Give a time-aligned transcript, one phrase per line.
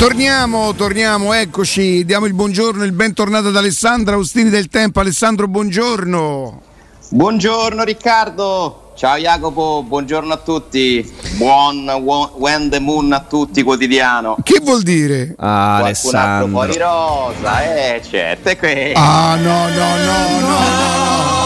[0.00, 4.98] Torniamo, torniamo, eccoci, diamo il buongiorno, il bentornato ad Alessandro Austini del Tempo.
[4.98, 6.62] Alessandro, buongiorno.
[7.10, 8.89] Buongiorno Riccardo.
[8.94, 11.10] Ciao Jacopo, buongiorno a tutti.
[11.36, 14.36] Buon When the Moon a tutti quotidiano.
[14.42, 15.34] Che vuol dire?
[15.38, 18.92] Ah, Qualcun altro fuori rosa, eh, certo, è qui.
[18.94, 21.38] Ah, no, no, no, no, no.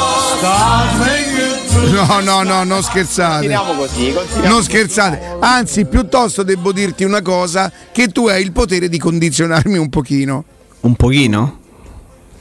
[1.94, 3.46] No, no, no, non scherzate.
[3.46, 5.36] Continuiamo così, continuiamo Non scherzate.
[5.38, 10.44] Anzi, piuttosto devo dirti una cosa, che tu hai il potere di condizionarmi un pochino.
[10.80, 11.58] Un pochino?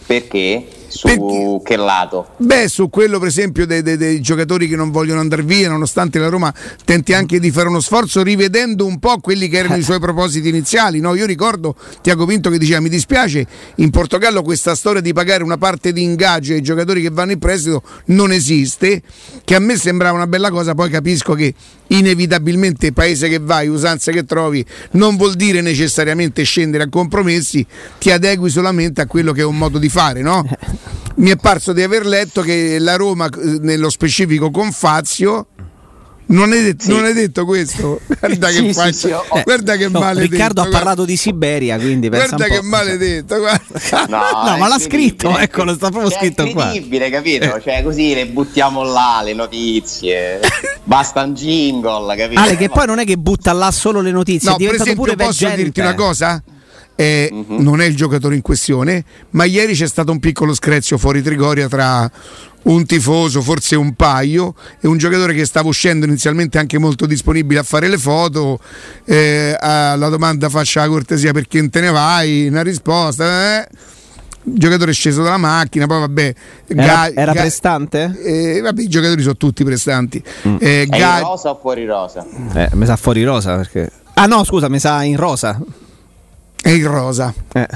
[0.08, 0.66] Perché?
[0.94, 1.60] Su Perché?
[1.64, 2.28] che lato?
[2.38, 6.20] Beh, su quello per esempio dei, dei, dei, giocatori che non vogliono andare via, nonostante
[6.20, 6.54] la Roma
[6.86, 10.50] tenti anche di fare uno sforzo rivedendo un po' quelli che erano i suoi propositi
[10.50, 11.00] iniziali.
[11.00, 15.42] No, io ricordo Tiago Pinto che diceva mi dispiace, in Portogallo questa storia di pagare
[15.42, 19.02] una parte di ingaggio ai giocatori che vanno in prestito non esiste,
[19.44, 21.56] che a me sembrava una bella cosa, poi capisco che
[21.88, 27.66] inevitabilmente paese che vai, usanze che trovi, non vuol dire necessariamente scendere a compromessi,
[27.98, 30.44] ti adegui solamente a quello che è un modo di fare, no?
[31.16, 35.48] Mi è parso di aver letto che la Roma, eh, nello specifico con Fazio,
[36.26, 36.89] non hai, detto, sì.
[36.89, 38.00] non hai, detto, questo?
[38.20, 39.23] Guarda che, sì, sì, ho...
[39.44, 40.31] guarda che no, maledetto.
[40.31, 40.78] Riccardo guarda.
[40.78, 43.38] ha parlato di Siberia, quindi guarda che maledetto.
[43.38, 43.61] Guarda.
[44.14, 46.64] No, no ma l'ha scritto, eccolo, sta proprio scritto qua.
[46.64, 47.61] È incredibile, capito?
[47.61, 50.39] Cioè, così le buttiamo là le notizie.
[50.84, 52.39] Basta un jingle, capito?
[52.39, 54.94] Ale, che poi non è che butta là solo le notizie, no, è diventato per
[54.94, 55.64] esempio, pure posso veggente.
[55.64, 56.44] dirti una cosa?
[56.95, 57.61] Eh, uh-huh.
[57.61, 61.67] Non è il giocatore in questione, ma ieri c'è stato un piccolo screzio fuori Trigoria
[61.67, 62.09] tra
[62.63, 67.59] un tifoso, forse un paio, e un giocatore che stava uscendo inizialmente anche molto disponibile
[67.59, 68.59] a fare le foto.
[69.05, 73.58] Eh, alla domanda faccia la cortesia perché te ne vai, una risposta.
[73.58, 73.67] Eh.
[74.45, 76.33] Il giocatore è sceso dalla macchina, poi vabbè.
[76.67, 78.19] Era, ga, era ga, prestante?
[78.23, 80.21] Eh, vabbè, i giocatori sono tutti prestanti.
[80.47, 80.55] Mm.
[80.59, 82.25] Eh, ga, in rosa o fuori rosa?
[82.53, 83.89] Eh, mi sa fuori rosa perché.
[84.16, 85.59] Ah no, scusa, mi sa in rosa.
[86.64, 87.33] È in rosa.
[87.52, 87.67] Eh.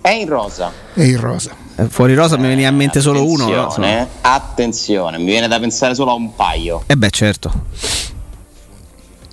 [0.00, 0.72] È in rosa.
[0.94, 1.54] È in rosa.
[1.76, 3.46] Eh, fuori rosa mi veniva in mente solo uno.
[3.46, 4.08] No?
[4.22, 6.82] Attenzione, mi viene da pensare solo a un paio.
[6.86, 7.52] Eh beh, certo.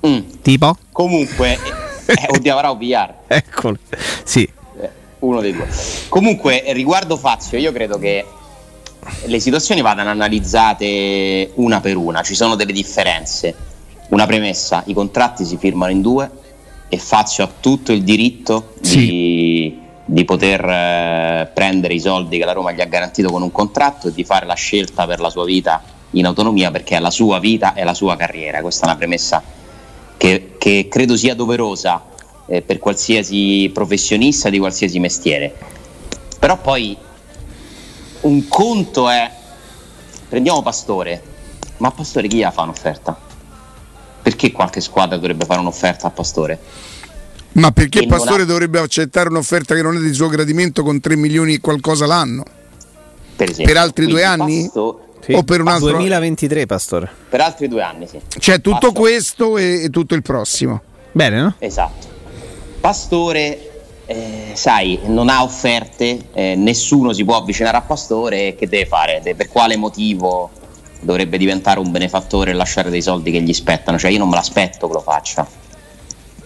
[0.05, 0.19] Mm.
[0.41, 0.75] Tipo?
[0.91, 1.53] Comunque,
[2.07, 3.13] eh, oddio, avrà VR.
[3.27, 3.77] Eccolo.
[4.25, 4.43] Sì.
[4.81, 5.69] Eh, uno dei due.
[6.09, 8.25] Comunque, riguardo Fazio, io credo che
[9.23, 12.21] le situazioni vadano analizzate una per una.
[12.21, 13.55] Ci sono delle differenze.
[14.09, 16.29] Una premessa, i contratti si firmano in due
[16.89, 18.97] e Fazio ha tutto il diritto sì.
[18.97, 23.51] di di poter eh, prendere i soldi che la Roma gli ha garantito con un
[23.51, 27.11] contratto e di fare la scelta per la sua vita in autonomia perché è la
[27.11, 28.61] sua vita e la sua carriera.
[28.61, 29.43] Questa è una premessa
[30.17, 32.03] che, che credo sia doverosa
[32.47, 35.53] eh, per qualsiasi professionista di qualsiasi mestiere.
[36.39, 36.97] Però poi
[38.21, 39.29] un conto è,
[40.27, 41.21] prendiamo Pastore,
[41.77, 43.28] ma a Pastore chi gli fa un'offerta?
[44.29, 46.59] Perché qualche squadra dovrebbe fare un'offerta a Pastore?
[47.53, 48.45] Ma perché Pastore ha...
[48.45, 52.43] dovrebbe accettare un'offerta che non è di suo gradimento con 3 milioni e qualcosa l'anno?
[53.35, 54.65] Per, esempio, per altri due anni?
[54.65, 55.05] Pasto...
[55.21, 57.09] Sì, o per un altro 2023 Pastore.
[57.27, 58.21] Per altri due anni, sì.
[58.37, 58.99] C'è tutto Pastore.
[58.99, 60.79] questo e, e, tutto il prossimo.
[61.11, 61.55] Bene, no?
[61.57, 62.07] Esatto.
[62.79, 63.71] Pastore,
[64.05, 69.21] eh, sai, non ha offerte, eh, nessuno si può avvicinare a Pastore, che deve fare?
[69.35, 70.51] per quale motivo
[70.99, 73.97] dovrebbe diventare un benefattore e lasciare dei soldi che gli spettano?
[73.97, 75.47] Cioè io non me l'aspetto che lo faccia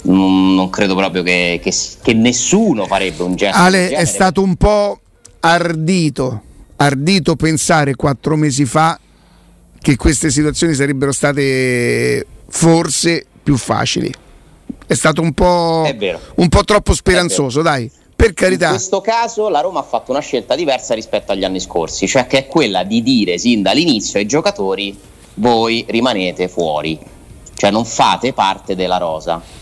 [0.03, 3.57] non, non credo proprio che, che, che, nessuno farebbe un gesto.
[3.57, 4.99] Ale è stato un po'
[5.39, 6.41] ardito,
[6.77, 8.99] ardito pensare quattro mesi fa
[9.79, 14.11] che queste situazioni sarebbero state forse più facili.
[14.85, 15.89] È stato un po',
[16.35, 17.89] un po troppo speranzoso, dai.
[18.23, 18.65] Per carità.
[18.67, 22.27] In questo caso la Roma ha fatto una scelta diversa rispetto agli anni scorsi, cioè
[22.27, 24.97] che è quella di dire sin dall'inizio ai giocatori
[25.35, 26.99] voi rimanete fuori,
[27.55, 29.61] cioè non fate parte della rosa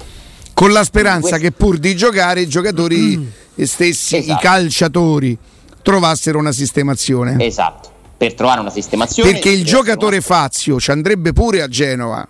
[0.62, 3.64] con la speranza che pur di giocare i giocatori mm.
[3.64, 4.40] stessi, esatto.
[4.40, 5.36] i calciatori,
[5.82, 7.44] trovassero una sistemazione.
[7.44, 9.32] Esatto, per trovare una sistemazione.
[9.32, 10.22] Perché il giocatore.
[10.22, 12.28] Fazio ci andrebbe pure a Genova.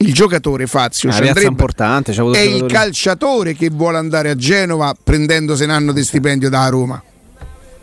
[0.00, 5.64] Il giocatore Fazio ci andrebbe, importante, è il calciatore che vuole andare a Genova prendendose
[5.64, 7.02] un anno di stipendio da Roma.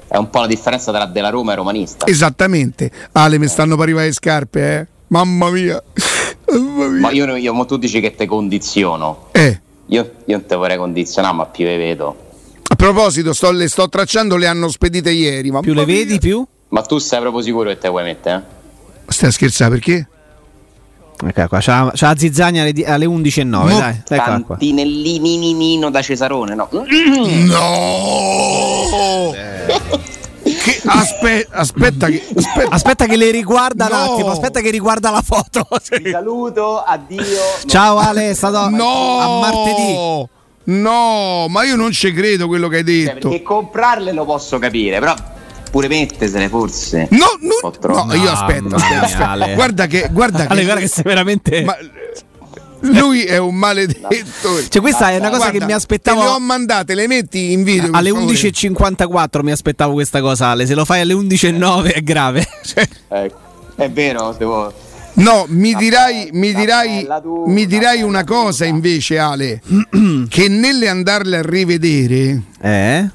[0.08, 2.06] È un po' la differenza tra della Roma e romanista.
[2.06, 2.90] Esattamente.
[3.12, 4.88] Ale, mi stanno per arrivare le scarpe, eh?
[5.08, 5.84] Mamma mia.
[6.52, 7.02] Mamma mia.
[7.02, 9.28] Ma io, io tu dici che te condiziono.
[9.32, 9.60] Eh.
[9.88, 12.16] Io, io non te vorrei condizionare, ma più le vedo.
[12.68, 15.52] A proposito, sto, le sto tracciando, le hanno spedite ieri.
[15.52, 16.20] Ma più le vedi, mia.
[16.20, 16.48] più?
[16.70, 18.44] Ma tu sei proprio sicuro che te vuoi mettere?
[19.06, 19.12] Eh?
[19.12, 20.08] Stai a scherzare perché?
[21.24, 23.46] Ecco qua, c'ha, c'ha la zizzagna alle, alle 11.09.
[23.46, 26.68] Mo- dai, Tantinellininino da Cesarone, no?
[26.72, 26.84] No!
[29.34, 29.82] Eh.
[30.44, 32.70] Che, aspe, aspetta, che, aspetta.
[32.70, 33.96] aspetta, che, le riguarda no.
[33.96, 34.32] un attimo.
[34.32, 35.66] Aspetta che riguarda la foto.
[35.82, 36.10] Sì.
[36.12, 37.24] saluto, addio.
[37.66, 39.20] Ciao Ale, è stato no.
[39.20, 40.28] a martedì.
[40.66, 43.30] no, ma io non ci credo quello che hai Cioè, detto.
[43.30, 45.16] perché comprarle lo posso capire, però
[45.76, 47.10] pure mettersene forse.
[47.12, 49.30] No, no, no, io aspetta.
[49.30, 49.56] Ale.
[49.56, 51.64] Guarda che, guarda Ale, che, guarda che sei veramente.
[51.66, 51.76] ma
[52.80, 54.66] lui è un maledetto.
[54.70, 56.40] Cioè, questa è una cosa Guarda, che mi Te le ho aspettavo.
[56.40, 57.90] mandate, le metti in video.
[57.92, 58.34] Alle favore?
[58.34, 60.66] 11.54 mi aspettavo questa cosa, Ale.
[60.66, 62.48] Se lo fai alle 11.09 è grave.
[62.64, 63.38] Cioè, Ecco.
[63.76, 64.74] È vero, devo...
[65.16, 67.06] No, mi dirai, mi dirai,
[67.48, 69.62] mi dirai una cosa invece, Ale,
[70.30, 73.10] che nelle andarle a rivedere, eh?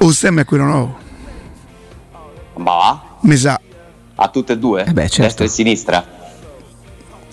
[0.00, 0.98] O stemma è quello nuovo,
[2.56, 3.02] Ma va?
[3.20, 3.60] mi sa.
[4.16, 4.84] A tutte e due?
[4.84, 5.22] Eh beh, certo.
[5.22, 6.06] Destra e sinistra?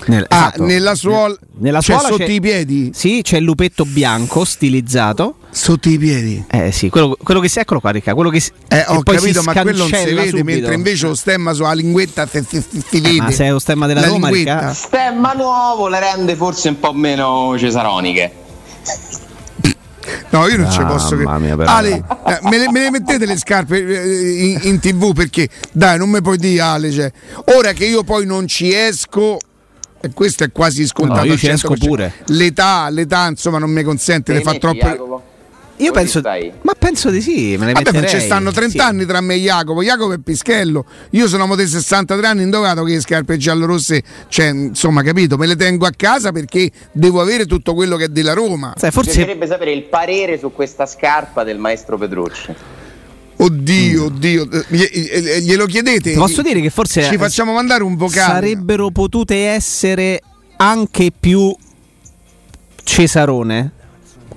[0.07, 0.65] Nel- Ah, esatto.
[0.65, 5.35] nella suola, Nella cioè suola sotto c'è- i piedi, Sì, c'è il lupetto bianco stilizzato.
[5.51, 6.43] sotto i piedi.
[6.49, 9.17] Eh sì, quello, quello che si eccolo qua, Ricca, quello che si, Eh, ho poi
[9.17, 10.43] capito, si ma quello non si vede, subito.
[10.43, 13.17] mentre invece lo stemma sulla linguetta si, si- si- si vede.
[13.21, 14.59] ma sei lo stemma della La Roma, linguetta.
[14.59, 14.73] Ricca?
[14.73, 18.33] Stemma nuovo le rende forse un po' meno cesaroniche.
[20.29, 21.69] No, io non ci Mamma posso mia, però.
[21.69, 25.97] Ale, eh, me, le, me le mettete le scarpe eh, in, in tv perché dai,
[25.97, 27.11] non mi puoi dire Ale, cioè,
[27.55, 29.37] ora che io poi non ci esco
[30.03, 31.19] e questo è quasi scontato.
[31.19, 31.77] No, io ci esco 100%.
[31.77, 32.13] pure.
[32.27, 34.95] L'età, l'età, insomma, non mi consente di Te fare li metti, troppo.
[34.95, 35.23] Jacopo?
[35.77, 36.21] Io penso,
[36.61, 38.79] ma penso di sì, me le Vabbè, ci stanno 30 Sì.
[38.79, 39.81] anni tra me e Jacopo.
[39.81, 40.85] Jacopo è Pischello.
[41.11, 45.37] Io sono amo dei 63 anni indogato che le scarpe giallorosse, cioè, insomma, capito?
[45.37, 48.73] Me le tengo a casa perché devo avere tutto quello che è della Roma.
[48.77, 52.53] Sai, forse piacerebbe sapere il parere su questa scarpa del maestro Petrucci.
[53.37, 56.13] Oddio, oddio, eh, glie- eh, glielo chiedete?
[56.13, 58.33] Posso dire che forse Ci facciamo mandare un vocale.
[58.33, 60.21] sarebbero potute essere
[60.57, 61.51] anche più
[62.83, 63.71] Cesarone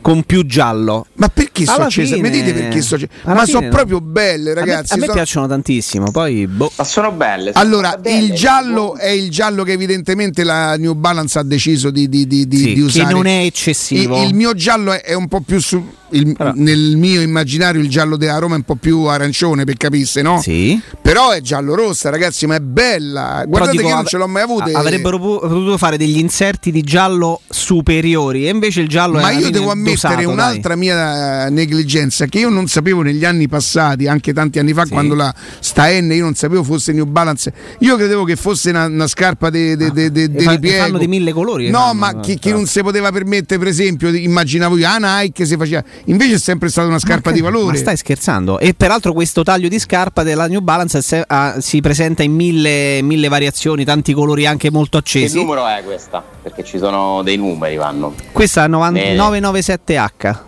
[0.04, 1.06] con più giallo.
[1.14, 2.14] Ma perché so Alla accesa?
[2.18, 3.10] Mi dite perché so accesa?
[3.22, 3.70] alla Ma sono no.
[3.70, 4.92] proprio belle, A me- ragazzi.
[4.92, 6.10] a me, sono- piacciono tantissimo.
[6.10, 6.70] Poi, boh.
[6.76, 7.52] Ma sono belle.
[7.54, 11.42] sono Allora, belle, il giallo tipo- è il giallo che evidentemente la New Balance ha
[11.42, 13.12] deciso di, di- di- di- Sì, di che usare.
[13.14, 14.20] non è eccessivo.
[14.20, 15.82] Il, il mio giallo è, è un po' più su.
[16.10, 19.76] il- Però- nel mio immaginario il giallo della Roma è un po' più arancione per
[19.78, 20.38] capisse, no?
[20.40, 20.78] Sì.
[21.02, 23.42] Però è giallo rossa, ragazzi, ma è bella.
[23.48, 24.78] Guardate dico, che io non ce l'ho mai avuta.
[24.78, 29.50] Avrebbero potuto fare degli inserti di giallo superiori e invece il giallo è Ma io
[29.50, 30.78] devo ammettere ammettere un'altra dai.
[30.78, 34.92] mia eh, negligenza che io non sapevo negli anni passati, anche tanti anni fa, sì.
[34.92, 37.52] quando la sta N io non sapevo fosse New Balance.
[37.80, 40.56] Io credevo che fosse una, una scarpa de, de, de, de, ah.
[40.56, 41.70] de fa, di mille colori.
[41.70, 45.44] No, fanno, ma chi, chi, non si poteva permettere, per esempio, immaginavo io, ah Nike
[45.44, 45.84] si faceva.
[46.06, 47.72] Invece è sempre stata una scarpa ma, di valore.
[47.72, 48.58] Ma stai scherzando?
[48.58, 53.02] E peraltro questo taglio di scarpa della New Balance se, ah, si presenta in mille,
[53.02, 55.34] mille variazioni, tanti colori anche molto accesi.
[55.34, 56.24] Che numero è questa?
[56.42, 58.14] Perché ci sono dei numeri, vanno.
[58.32, 60.38] Questa 9997 7H.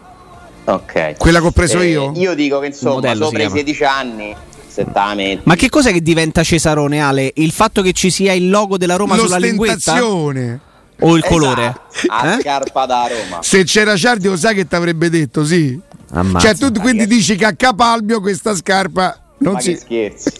[0.65, 1.17] Ok.
[1.17, 2.13] Quella che ho preso eh, io?
[2.17, 4.37] Io dico che insomma, sopra i 16 anni
[4.77, 5.41] Settamente.
[5.47, 7.33] Ma che cos'è che diventa Cesarone Ale?
[7.37, 10.05] Il fatto che ci sia il logo della Roma sulla linguetta?
[10.05, 10.61] O il
[10.99, 11.27] esatto.
[11.27, 11.81] colore?
[12.09, 12.41] A eh?
[12.41, 13.43] scarpa da Roma.
[13.43, 15.81] Se c'era Ciardi lo sai che ti avrebbe detto, sì.
[16.13, 19.73] Ammazza, cioè tu quindi dici che a Capalbio questa scarpa non Ma si.
[19.73, 20.33] che scherzi.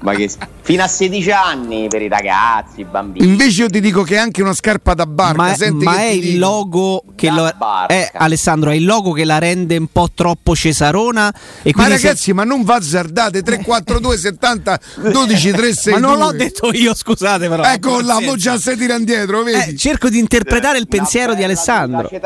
[0.00, 0.30] Ma che
[0.64, 3.26] Fino a 16 anni per i ragazzi, i bambini.
[3.26, 5.36] Invece io ti dico che è anche una scarpa da barca.
[5.36, 6.38] Ma, è- Senti ma che è il dico.
[6.38, 7.46] logo che lo,
[7.86, 11.28] è Alessandro, è il logo che la rende un po' troppo cesarona
[11.62, 14.80] e Ma quindi se- ragazzi, ma non va azzardate 342 70
[15.12, 17.62] 12 3 ma non l'ho detto io, scusate però.
[17.62, 19.72] Ecco là, mo già sei tira indietro, vedi?
[19.72, 22.08] Eh, cerco di interpretare il pensiero di Alessandro.
[22.08, 22.20] e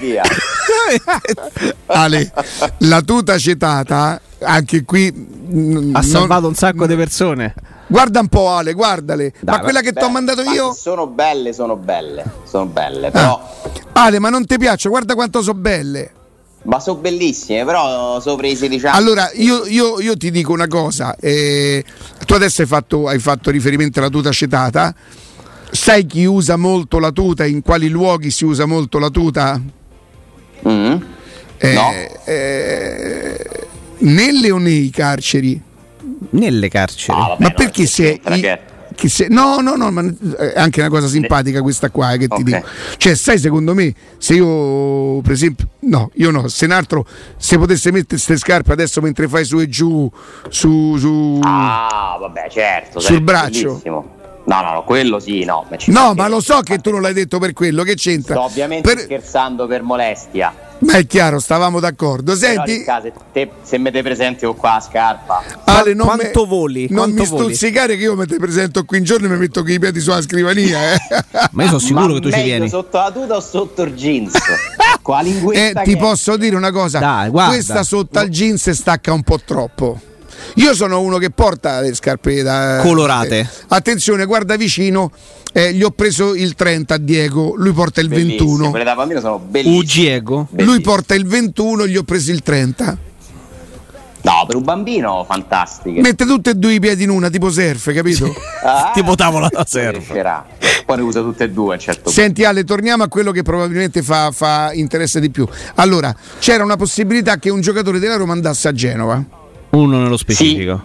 [0.00, 0.22] via.
[1.86, 2.32] Ale,
[2.78, 7.54] la tuta acetata, anche qui mm, ha non- salvato un sacco di persone.
[7.86, 9.32] Guarda un po' Ale, guardale.
[9.40, 10.72] Dai, ma quella che ti ho mandato ma io?
[10.72, 12.24] Sono belle, sono belle.
[12.44, 13.38] Sono belle, però.
[13.92, 14.04] Ah.
[14.06, 14.88] Ale, ma non ti piace?
[14.88, 16.10] Guarda quanto sono belle.
[16.62, 18.96] Ma sono bellissime, però sopra i 16 anni.
[18.96, 21.14] Allora, io, io- io ti dico una cosa.
[21.20, 21.84] eh,
[22.24, 24.94] tu adesso hai fatto, hai fatto riferimento alla tuta acetata.
[25.70, 27.44] Sai chi usa molto la tuta?
[27.44, 29.60] In quali luoghi si usa molto la tuta?
[30.66, 30.96] Mm?
[31.58, 31.92] Eh, No.
[32.24, 33.63] eh,
[33.98, 35.60] nelle o nei carceri?
[36.30, 37.18] Nelle carceri.
[37.18, 40.02] Ah, vabbè, ma no, perché se, i- se- no no no ma
[40.38, 42.42] è anche una cosa simpatica questa qua eh, che ti Ok.
[42.44, 42.62] dico
[42.96, 47.04] cioè sai secondo me se io per esempio no io no se un altro
[47.36, 50.08] se potesse mettere queste scarpe adesso mentre fai su e giù
[50.48, 53.00] su, su Ah, vabbè, certo.
[53.00, 53.66] Sul certo, braccio.
[53.68, 54.14] bellissimo.
[54.46, 55.64] No, no, no, quello sì, no.
[55.70, 58.34] ma ci no ma lo so che tu non l'hai detto per quello che c'entra
[58.34, 60.52] Sto ovviamente Per- scherzando per molestia.
[60.80, 64.54] ma è chiaro stavamo d'accordo Però, senti Ricca, se, te, se mi te presenti con
[64.54, 66.86] qua la scarpa, Ale, non Quanto me- voli?
[66.90, 67.54] non Quanto mi voli?
[67.54, 69.98] stuzzicare che io mi te presento qui in giorno e mi metto con i piedi
[70.00, 70.98] sulla scrivania eh.
[71.52, 72.68] Ma io sono sicuro ma che tu ci vieni.
[72.68, 74.34] sotto la tuta o sotto il jeans?
[75.02, 75.22] la
[75.52, 77.52] Eh, ti posso dire una cosa Dai, guarda.
[77.54, 79.98] questa sotto al jeans stacca un po' troppo
[80.56, 83.38] Io sono uno che porta le scarpe da Colorate.
[83.40, 85.10] eh, attenzione, guarda vicino.
[85.52, 88.70] eh, gli ho preso il 30 a Diego, lui porta il Bellissime, 21.
[88.70, 89.76] Quelle da bambino sono bellissime.
[89.78, 90.34] Ugiego.
[90.36, 90.80] Lui Bellissime.
[90.82, 92.98] porta il 21, gli ho preso il 30.
[94.22, 96.00] No, per un bambino fantastiche.
[96.00, 98.32] Mette tutti e due i piedi in una, tipo surf, capito?
[98.64, 100.10] Ah, Tipo tavola da surf.
[100.86, 102.18] Poi ne usa tutte e due certo punto.
[102.18, 105.46] Senti Ale, torniamo a quello che probabilmente fa, fa interesse di più.
[105.74, 109.22] Allora, c'era una possibilità che un giocatore della Roma andasse a Genova.
[109.74, 110.82] Uno nello specifico.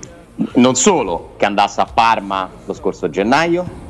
[0.55, 3.87] Non solo che andasse a Parma lo scorso gennaio,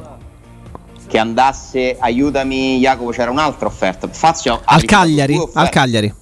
[1.07, 4.07] che andasse, aiutami Jacopo, c'era un'altra offerta.
[4.09, 6.13] Fazio Al Cagliari, al Cagliari.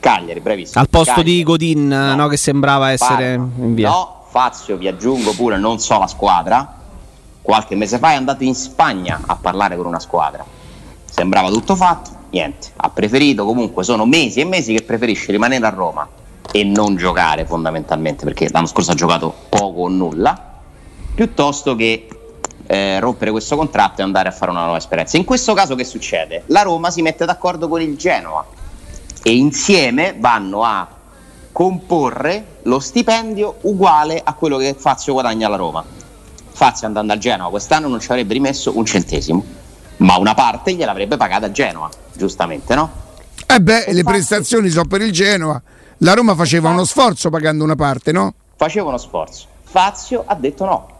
[0.00, 0.80] Cagliari, bravissimo.
[0.80, 1.36] Al posto Cagliari.
[1.36, 3.64] di Godin, no, che sembrava essere Parma.
[3.64, 3.90] in via.
[3.90, 6.74] No, Fazio, vi aggiungo pure, non so la squadra.
[7.40, 10.44] Qualche mese fa è andato in Spagna a parlare con una squadra.
[11.04, 12.68] Sembrava tutto fatto, niente.
[12.74, 16.08] Ha preferito comunque, sono mesi e mesi che preferisce rimanere a Roma
[16.52, 20.54] e non giocare fondamentalmente, perché l'anno scorso ha giocato poco o nulla,
[21.14, 22.08] piuttosto che
[22.66, 25.16] eh, rompere questo contratto e andare a fare una nuova esperienza.
[25.16, 26.42] In questo caso che succede?
[26.46, 28.44] La Roma si mette d'accordo con il Genoa
[29.22, 30.88] e insieme vanno a
[31.52, 35.84] comporre lo stipendio uguale a quello che Fazio guadagna alla Roma.
[36.50, 39.44] Fazio andando al Genoa quest'anno non ci avrebbe rimesso un centesimo,
[39.98, 42.90] ma una parte gliel'avrebbe pagata a Genoa, giustamente, no?
[43.46, 45.62] Eh beh, le Infatti- prestazioni sono per il Genoa.
[45.98, 48.34] La Roma faceva uno sforzo pagando una parte, no?
[48.56, 49.46] Faceva uno sforzo.
[49.62, 50.90] Fazio ha detto no.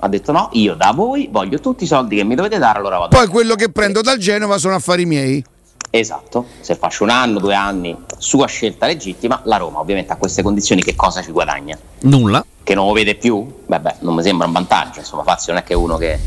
[0.00, 2.98] Ha detto no, io da voi voglio tutti i soldi che mi dovete dare, allora
[2.98, 3.16] vado.
[3.16, 5.42] Poi quello che prendo dal Genova sono affari miei.
[5.88, 10.42] Esatto, se faccio un anno, due anni, sua scelta legittima, la Roma ovviamente a queste
[10.42, 11.78] condizioni che cosa ci guadagna?
[12.00, 12.44] Nulla.
[12.62, 13.60] Che non lo vede più?
[13.66, 16.18] Beh, beh, non mi sembra un vantaggio, insomma Fazio non è che è uno che,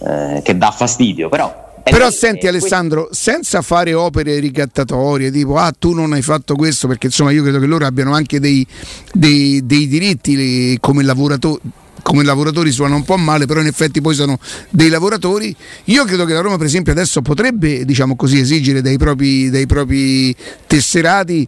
[0.00, 1.66] eh, che dà fastidio, però...
[1.88, 6.22] è Però lì, senti eh, Alessandro, senza fare opere ricattatorie, tipo ah tu non hai
[6.22, 8.66] fatto questo, perché insomma io credo che loro abbiano anche dei,
[9.12, 11.60] dei- dei diritti come lavoratori.
[12.00, 14.38] Come lavoratori suona un po' male, però in effetti poi sono
[14.70, 15.54] dei lavoratori.
[15.86, 19.66] Io credo che la Roma, per esempio, adesso potrebbe, diciamo così, esigere dai propri, dai
[19.66, 20.34] propri
[20.66, 21.46] tesserati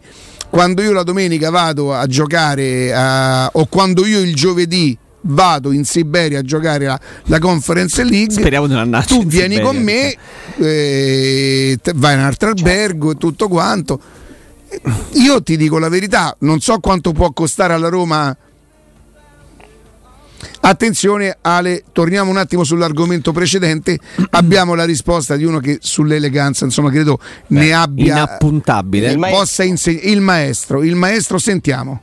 [0.49, 5.85] quando io la domenica vado a giocare a- o quando io il giovedì vado in
[5.85, 9.81] Siberia a giocare la, la Conference League Speriamo di non andarci tu vieni Siberia, con
[9.81, 10.15] me
[10.57, 13.99] eh, vai in un altro albergo e tutto quanto
[15.13, 18.35] io ti dico la verità non so quanto può costare alla Roma
[20.63, 23.97] Attenzione Ale, torniamo un attimo sull'argomento precedente.
[24.31, 29.11] Abbiamo la risposta di uno che sull'eleganza, insomma, credo ne abbia Inappuntabile.
[29.11, 29.39] Il maestro.
[29.39, 30.83] possa insegnare il maestro.
[30.83, 32.01] Il maestro sentiamo.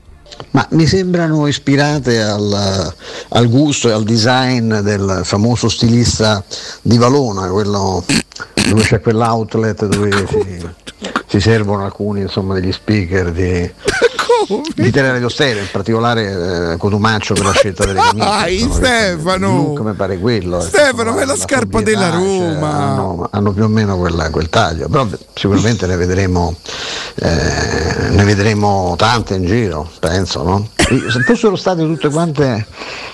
[0.50, 2.94] Ma mi sembrano ispirate al,
[3.28, 6.42] al gusto e al design del famoso stilista
[6.80, 8.04] di Valona, quello
[8.68, 10.68] dove c'è quell'outlet dove si,
[11.26, 13.70] si servono alcuni insomma, degli speaker di,
[14.74, 18.24] di Teleradio Stereo, in particolare eh, Cotumaccio per la scelta delle camicie.
[18.26, 19.48] Dai, insomma, Stefano!
[19.56, 20.56] look mi pare quello.
[20.58, 22.68] ecco, Stefano, è la scarpa della sobrietà, Roma.
[22.76, 26.54] hanno, hanno più o meno quella- quel taglio, però sicuramente ne vedremo,
[27.16, 30.42] eh, ne vedremo tante in giro, penso.
[30.42, 30.68] No?
[30.88, 32.66] Se fossero state tutte quante,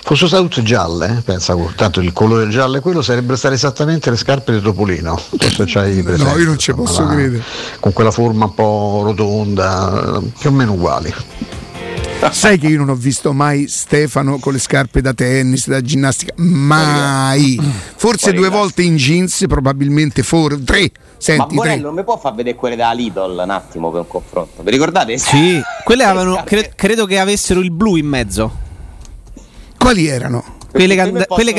[0.03, 4.09] fossero state tutte gialle, eh, pensa, tanto il colore giallo e quello sarebbero state esattamente
[4.09, 5.17] le scarpe di Topolino.
[5.17, 7.43] Forse c'hai presente, No, io non ci posso la- credere.
[7.81, 11.13] Con quella forma un po' rotonda, eh, più o meno uguali.
[12.31, 16.33] Sai che io non ho visto mai Stefano con le scarpe da tennis, da ginnastica,
[16.37, 17.59] mai.
[17.95, 20.91] Forse due volte in jeans, probabilmente for- tre.
[20.91, 21.81] Ma Senti, Borello tre.
[21.83, 24.63] non mi può far vedere quelle da Lidl un attimo per un confronto.
[24.63, 25.17] Vi ricordate?
[25.17, 28.63] Sì, quelle Le avevano, cre- credo che avessero il blu in mezzo.
[29.77, 30.43] Quali erano?
[30.71, 31.53] Quelle and- quelle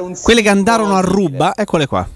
[0.00, 2.06] un quelle che andarono a ruba, eccole qua.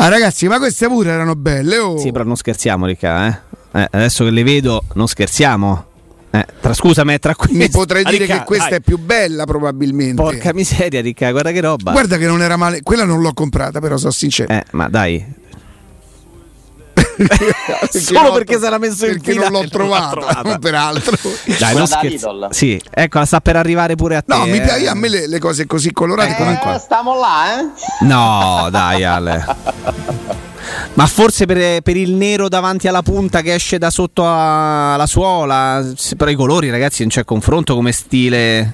[0.00, 1.78] Ah ragazzi, ma queste pure erano belle.
[1.78, 1.98] Oh.
[1.98, 3.26] Sì, però non scherziamo, Ricca.
[3.26, 3.80] Eh?
[3.80, 5.86] Eh, adesso che le vedo, non scherziamo.
[6.30, 7.56] Eh, tra, scusami, è tra queste.
[7.56, 8.78] Mi potrei dire Ricca, che questa dai.
[8.78, 10.20] è più bella probabilmente.
[10.22, 11.92] Porca miseria, Ricca, guarda che roba.
[11.92, 12.82] Guarda che non era male.
[12.82, 14.52] Quella non l'ho comprata, però sono sincero.
[14.52, 15.46] Eh, ma dai.
[17.18, 20.10] Perché Solo perché si era messo in Perché fila non l'ho e non l'ha trovata,
[20.10, 20.58] trovata.
[20.58, 21.16] peraltro.
[21.58, 22.48] Dai, non Lidl.
[22.50, 24.36] Sì, eccola, sta per arrivare pure a te.
[24.36, 24.60] No, mi eh.
[24.60, 26.60] piace a me le, le cose così colorate.
[26.74, 27.66] Eh, stiamo là, eh?
[28.04, 30.46] No, dai, Ale.
[30.98, 35.86] Ma forse per, per il nero davanti alla punta che esce da sotto alla suola.
[36.16, 38.72] Però i colori, ragazzi, non c'è confronto come stile.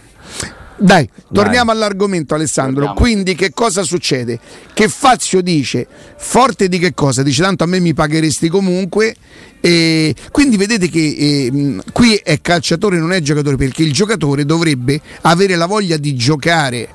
[0.79, 2.87] Dai, torniamo all'argomento Alessandro.
[2.87, 2.99] Torniamo.
[2.99, 4.41] Quindi che cosa succede?
[4.73, 7.23] Che Fazio dice, forte di che cosa?
[7.23, 9.15] Dice tanto a me mi pagheresti comunque.
[9.61, 14.99] E quindi vedete che eh, qui è calciatore, non è giocatore, perché il giocatore dovrebbe
[15.23, 16.89] avere la voglia di giocare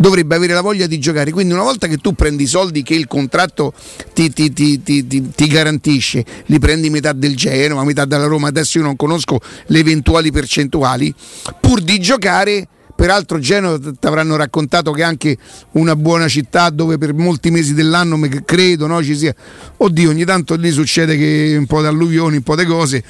[0.00, 1.30] dovrebbe avere la voglia di giocare.
[1.30, 3.74] Quindi una volta che tu prendi i soldi che il contratto
[4.14, 8.84] ti, ti, ti, ti garantisce, li prendi metà del Genova, metà della Roma, adesso io
[8.84, 11.14] non conosco le eventuali percentuali,
[11.60, 12.66] pur di giocare
[13.00, 15.38] Peraltro Genova ti avranno raccontato che è anche
[15.70, 19.34] una buona città dove per molti mesi dell'anno credo no, ci sia.
[19.78, 23.02] Oddio, ogni tanto lì succede che un po' di alluvioni, un po' di cose.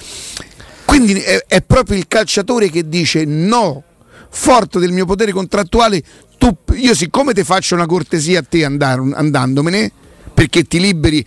[0.84, 3.82] Quindi è, è proprio il calciatore che dice no,
[4.30, 6.02] forte del mio potere contrattuale,
[6.38, 9.92] tu, io siccome ti faccio una cortesia a te andar, andandomene,
[10.32, 11.26] perché ti liberi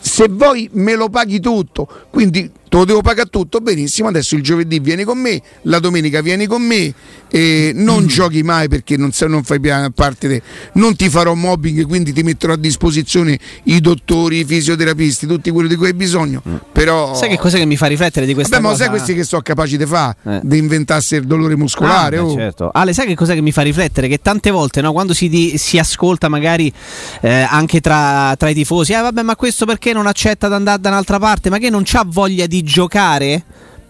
[0.00, 4.42] se vuoi me lo paghi tutto, quindi te lo devo pagare tutto, benissimo, adesso il
[4.42, 6.94] giovedì vieni con me, la domenica vieni con me,
[7.30, 8.06] e non mm.
[8.06, 9.60] giochi mai perché non, non fai
[9.94, 10.42] parte, de,
[10.74, 15.68] non ti farò mobbing, quindi ti metterò a disposizione i dottori, i fisioterapisti, tutti quelli
[15.68, 16.42] di cui hai bisogno.
[16.48, 16.56] Mm.
[16.72, 17.14] Però...
[17.14, 18.78] Sai che cosa che mi fa riflettere di questa Vabbè, cosa?
[18.78, 20.40] ma sai questi che sono capaci di fare, eh.
[20.42, 22.18] di inventarsi il dolore muscolare?
[22.18, 22.34] Ah, beh, oh.
[22.34, 22.70] certo.
[22.72, 24.08] Ale, sai che cosa che mi fa riflettere?
[24.08, 26.72] Che tante volte no, quando si, di, si, ascolta magari
[27.20, 30.80] eh, anche tra, tra, i tifosi, eh vabbè ma questo perché non accetta di andare
[30.80, 33.44] da un'altra parte, ma che non ha voglia di giocare?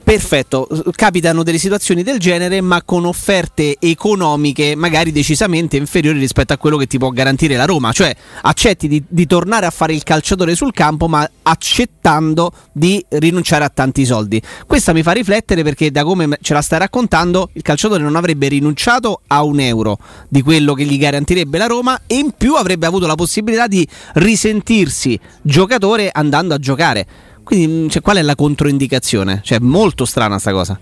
[0.08, 6.56] Perfetto, capitano delle situazioni del genere ma con offerte economiche magari decisamente inferiori rispetto a
[6.56, 10.04] quello che ti può garantire la Roma, cioè accetti di, di, tornare a fare il
[10.04, 14.40] calciatore sul campo ma accettando di rinunciare a tanti soldi.
[14.66, 18.48] Questa mi fa riflettere perché da come ce la stai raccontando il calciatore non avrebbe
[18.48, 19.98] rinunciato a un euro
[20.30, 23.86] di quello che gli garantirebbe la Roma e in più avrebbe avuto la possibilità di
[24.14, 27.27] risentirsi giocatore andando a giocare.
[27.48, 29.40] Quindi mm, cioè, qual è la controindicazione?
[29.42, 30.78] Cioè, è molto strana sta cosa.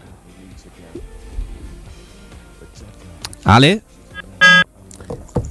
[3.45, 3.83] Ale?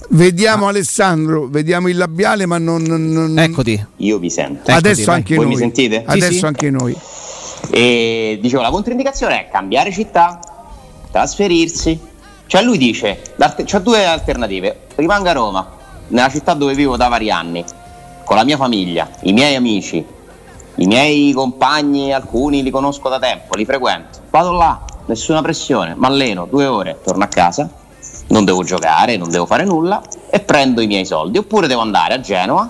[0.10, 2.82] Vediamo Alessandro, vediamo il labiale, ma non.
[2.82, 3.40] non...
[3.40, 3.82] Eccoti.
[3.96, 4.70] Io vi sento.
[4.70, 5.54] Adesso Eccoti, anche Voi noi.
[5.54, 6.04] mi sentite?
[6.06, 6.46] Adesso sì, sì.
[6.46, 6.98] anche noi.
[7.70, 10.38] E dicevo, la controindicazione è cambiare città,
[11.12, 11.98] trasferirsi.
[12.46, 13.22] Cioè lui dice,
[13.64, 14.88] c'ho due alternative.
[14.96, 15.72] Rimango a Roma,
[16.10, 17.64] nella città dove vivo da vari anni,
[18.26, 20.06] con la mia famiglia, i miei amici,
[20.76, 24.20] i miei compagni, alcuni li conosco da tempo, li frequento.
[24.30, 27.70] Vado là, nessuna pressione, mi alleno due ore, torno a casa,
[28.28, 31.38] non devo giocare, non devo fare nulla e prendo i miei soldi.
[31.38, 32.70] Oppure devo andare a Genova,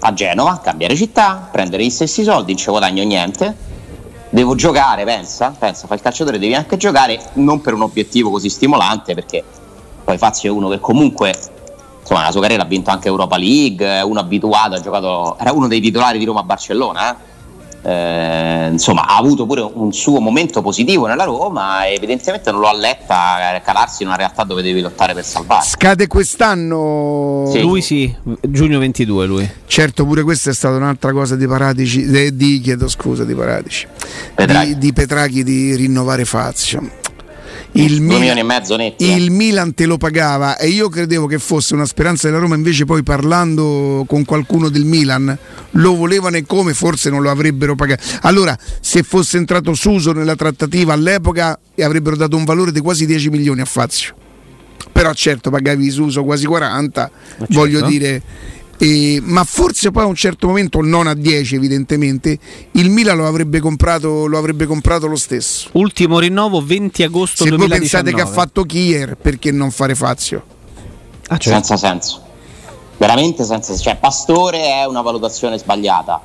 [0.00, 3.64] a Genova, cambiare città, prendere gli stessi soldi, non ci guadagno niente.
[4.28, 8.50] Devo giocare, pensa, pensa, fai il calciatore, devi anche giocare, non per un obiettivo così
[8.50, 9.42] stimolante, perché
[10.04, 11.34] poi Fazio è uno che comunque
[12.06, 15.50] insomma, la sua carriera ha vinto anche Europa League, è uno abituato, ha giocato, era
[15.50, 17.10] uno dei titolari di Roma-Barcellona.
[17.10, 17.34] Eh?
[17.82, 22.68] Eh, insomma, ha avuto pure un suo momento positivo nella Roma e evidentemente non lo
[22.68, 25.64] ha letta calarsi in una realtà dove devi lottare per salvare.
[25.64, 27.48] Scade quest'anno?
[27.52, 27.60] Sì.
[27.60, 29.50] Lui sì, giugno 22 lui.
[29.66, 33.86] Certo, pure questa è stata un'altra cosa di Paratici, di, di chiedo scusa, di Paratici,
[34.34, 34.66] Petrachi.
[34.66, 37.04] Di, di Petrachi di rinnovare Fazio
[37.76, 42.26] il, Milan, netti, il Milan te lo pagava e io credevo che fosse una speranza
[42.26, 45.36] della Roma invece poi parlando con qualcuno del Milan
[45.72, 48.02] lo volevano e come forse non lo avrebbero pagato.
[48.22, 53.30] Allora se fosse entrato Suso nella trattativa all'epoca avrebbero dato un valore di quasi 10
[53.30, 54.14] milioni a Fazio.
[54.92, 57.46] Però certo pagavi Suso quasi 40 certo.
[57.54, 58.22] voglio dire
[58.78, 62.38] eh, ma forse poi a un certo momento, non a 10 evidentemente,
[62.72, 65.68] il Milan lo avrebbe comprato lo, avrebbe comprato lo stesso.
[65.72, 67.68] Ultimo rinnovo 20 agosto Se 2019.
[67.68, 70.44] voi pensate che ha fatto Kier, perché non fare Fazio?
[71.28, 71.50] Ah, certo.
[71.50, 72.22] Senza senso.
[72.98, 73.82] Veramente senza senso.
[73.82, 76.20] Cioè, Pastore è una valutazione sbagliata,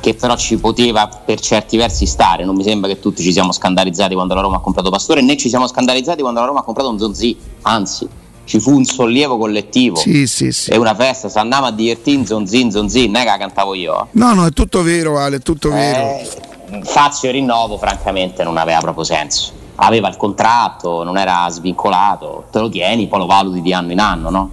[0.00, 2.44] che però ci poteva per certi versi stare.
[2.44, 5.36] Non mi sembra che tutti ci siamo scandalizzati quando la Roma ha comprato Pastore, né
[5.36, 8.08] ci siamo scandalizzati quando la Roma ha comprato un Zonzi, anzi
[8.46, 10.70] ci fu un sollievo collettivo sì, sì, sì.
[10.70, 14.08] e una festa, se andavamo a divertire zonzin zonzin, non è che la cantavo io.
[14.12, 15.98] No, no, è tutto vero Ale, è tutto vero.
[15.98, 19.52] Eh, Fazio rinnovo francamente non aveva proprio senso.
[19.76, 24.00] Aveva il contratto, non era svincolato, te lo tieni, poi lo valuti di anno in
[24.00, 24.50] anno, no?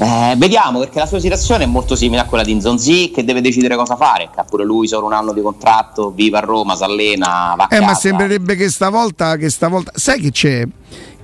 [0.00, 3.40] Eh, vediamo perché la sua situazione è molto simile a quella di Nzonzi che deve
[3.40, 6.76] decidere cosa fare, che ha pure lui solo un anno di contratto, vive a Roma,
[6.76, 7.84] si allena, va a Eh, casa.
[7.84, 10.62] ma sembrerebbe che stavolta, che stavolta, sai che c'è?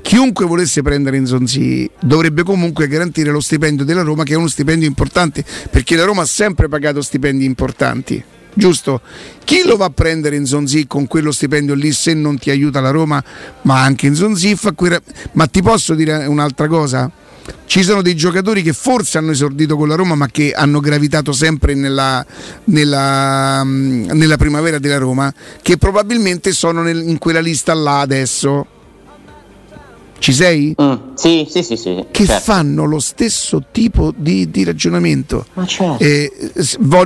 [0.04, 4.86] Chiunque volesse prendere Nzonzi dovrebbe comunque garantire lo stipendio della Roma che è uno stipendio
[4.86, 9.00] importante perché la Roma ha sempre pagato stipendi importanti giusto?
[9.44, 12.82] Chi lo va a prendere in Zonzi con quello stipendio lì se non ti aiuta
[12.82, 13.24] la Roma
[13.62, 14.54] ma anche in Zonzi
[15.32, 17.10] ma ti posso dire un'altra cosa?
[17.64, 21.32] Ci sono dei giocatori che forse hanno esordito con la Roma ma che hanno gravitato
[21.32, 22.24] sempre nella,
[22.64, 28.66] nella, nella primavera della Roma che probabilmente sono nel, in quella lista là adesso
[30.24, 30.74] ci sei?
[30.80, 32.42] Mm, sì, sì, sì, sì, Che certo.
[32.44, 35.44] fanno lo stesso tipo di, di ragionamento.
[35.52, 36.02] Ma certo.
[36.02, 36.32] Eh,
[36.78, 37.04] vo,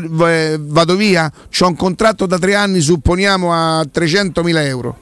[0.60, 1.28] vado via,
[1.60, 4.96] ho un contratto da tre anni, supponiamo a 300.000 euro.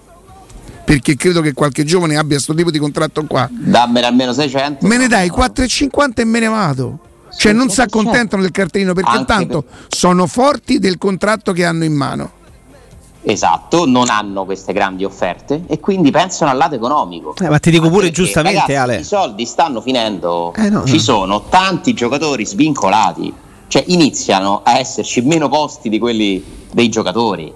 [0.87, 3.50] perché credo che qualche giovane abbia questo tipo di contratto qua.
[3.52, 4.87] Dammene almeno 600.
[4.87, 6.98] Me ne dai 4,50 e me ne vado.
[7.37, 11.66] Cioè non si accontentano del cartellino perché Anche tanto per- sono forti del contratto che
[11.66, 12.31] hanno in mano.
[13.28, 17.34] Esatto, non hanno queste grandi offerte e quindi pensano al lato economico.
[17.40, 18.96] Eh, ma ti dico pure perché, giustamente, ragazzi, Ale.
[19.00, 20.52] I soldi stanno finendo.
[20.54, 20.98] Eh, no, Ci no.
[21.00, 23.34] sono tanti giocatori svincolati.
[23.66, 27.52] Cioè iniziano a esserci meno posti di quelli dei giocatori.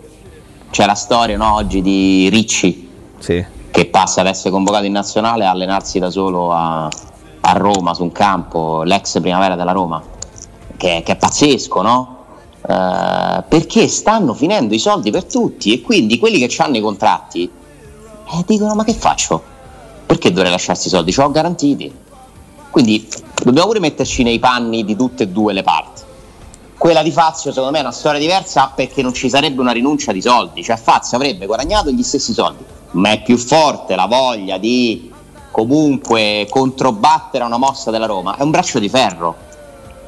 [0.71, 3.45] C'è la storia no, oggi di Ricci Sì.
[3.71, 8.03] che passa ad essere convocato in nazionale a allenarsi da solo a, a Roma su
[8.03, 10.03] un campo, l'ex primavera della Roma,
[10.77, 12.20] che, che è pazzesco, no?
[12.71, 17.43] Eh, perché stanno finendo i soldi per tutti e quindi quelli che hanno i contratti
[17.43, 19.43] eh, dicono ma che faccio?
[20.07, 21.11] Perché dovrei lasciarsi i soldi?
[21.11, 21.93] Ce l'ho garantiti.
[22.71, 23.09] Quindi
[23.43, 26.03] dobbiamo pure metterci nei panni di tutte e due le parti.
[26.79, 30.13] Quella di Fazio secondo me è una storia diversa perché non ci sarebbe una rinuncia
[30.13, 34.57] di soldi, cioè Fazio avrebbe guadagnato gli stessi soldi, ma è più forte la voglia
[34.59, 35.13] di
[35.51, 39.37] comunque controbattere a una mossa della Roma, è un braccio di ferro.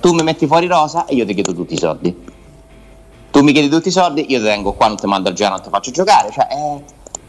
[0.01, 2.31] Tu mi metti fuori rosa e io ti chiedo tutti i soldi.
[3.33, 5.55] Tu mi chiedi tutti i soldi, io ti tengo qua, non ti mando al Genoa,
[5.55, 6.31] non ti faccio giocare.
[6.31, 6.83] Cioè, eh,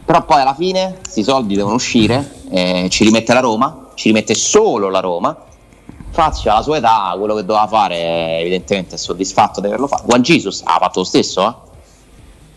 [0.04, 4.34] Però poi alla fine questi soldi devono uscire, eh, ci rimette la Roma, ci rimette
[4.34, 5.34] solo la Roma.
[6.10, 10.04] Fazio alla sua età, quello che doveva fare, evidentemente è soddisfatto di averlo fatto.
[10.06, 11.54] Juan Jesus ha fatto lo stesso, eh?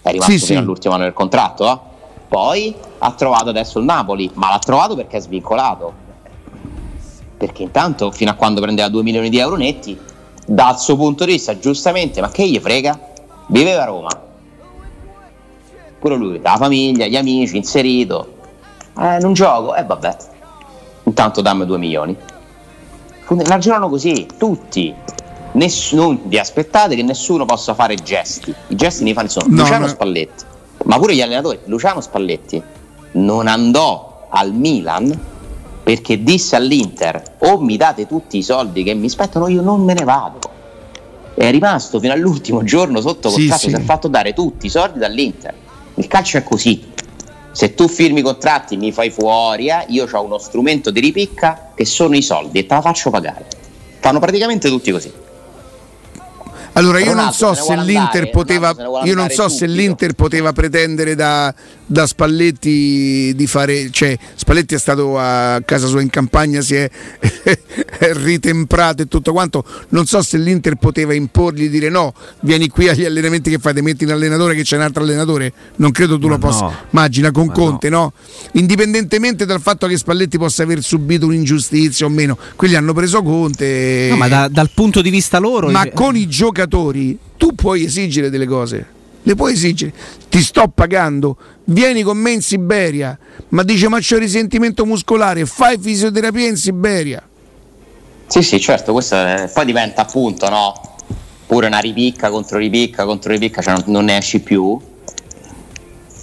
[0.01, 0.55] è rimasto Sì, fino sì.
[0.57, 1.71] all'ultimo anno del contratto.
[1.71, 1.79] eh?
[2.27, 5.93] Poi ha trovato adesso il Napoli, ma l'ha trovato perché è svincolato.
[7.37, 9.97] Perché intanto, fino a quando prendeva 2 milioni di euro netti,
[10.45, 12.99] dal suo punto di vista, giustamente, ma che gli frega?
[13.47, 14.09] Viveva a Roma.
[15.99, 18.35] Pure lui, la famiglia, gli amici, inserito.
[18.99, 20.17] Eh, non gioco, e eh, vabbè.
[21.03, 22.15] Intanto dammi 2 milioni.
[23.27, 24.93] Ragionano così, tutti.
[25.53, 28.53] Ness- non vi aspettate che nessuno possa fare gesti.
[28.67, 29.91] I gesti ne fanno sono No, Luciano no.
[29.91, 30.43] Spalletti.
[30.83, 31.59] Ma pure gli allenatori.
[31.65, 32.61] Luciano Spalletti
[33.13, 35.19] non andò al Milan
[35.81, 39.93] perché disse all'Inter o mi date tutti i soldi che mi spettano, io non me
[39.93, 40.39] ne vado.
[41.37, 43.69] È rimasto fino all'ultimo giorno sotto Sì, contratto, sì.
[43.69, 45.53] si è fatto dare tutti i soldi dall'Inter.
[45.93, 46.83] Il calcio è così.
[47.51, 51.73] Se tu firmi i contratti mi fai fuori, eh, io ho uno strumento di ripicca
[51.75, 53.45] che sono i soldi e te la faccio pagare.
[53.99, 55.13] Fanno praticamente tutti così.
[56.73, 61.15] Allora io non so se l'Inter andare, poteva io non so se l'Inter poteva pretendere
[61.15, 61.51] da,
[61.83, 66.87] da Spalletti di fare cioè Spalletti è stato a casa sua in campagna si è
[68.13, 72.87] ritemprato e tutto quanto non so se l'Inter poteva imporgli di dire no vieni qui
[72.89, 76.27] agli allenamenti che fate metti un allenatore che c'è un altro allenatore non credo tu
[76.27, 76.73] Ma lo possa no.
[76.91, 78.13] immagina con Ma Conte no.
[78.53, 84.07] indipendentemente dal fatto che Spalletti possa aver subito un'ingiustizia o meno quelli hanno preso Conte
[84.09, 85.69] No, ma da- dal punto di vista loro.
[85.69, 88.85] ma eh, con i giocatori tu puoi esigere delle cose.
[89.23, 89.93] Le puoi esigere.
[90.29, 93.17] Ti sto pagando, vieni con me in Siberia.
[93.49, 97.21] Ma dice ma c'ho risentimento muscolare, fai fisioterapia in Siberia.
[98.27, 100.73] Sì, sì, certo, questo è- poi diventa appunto, no?
[101.45, 104.77] Pure una ripicca contro ripicca contro ripicca, cioè non, non ne esci più.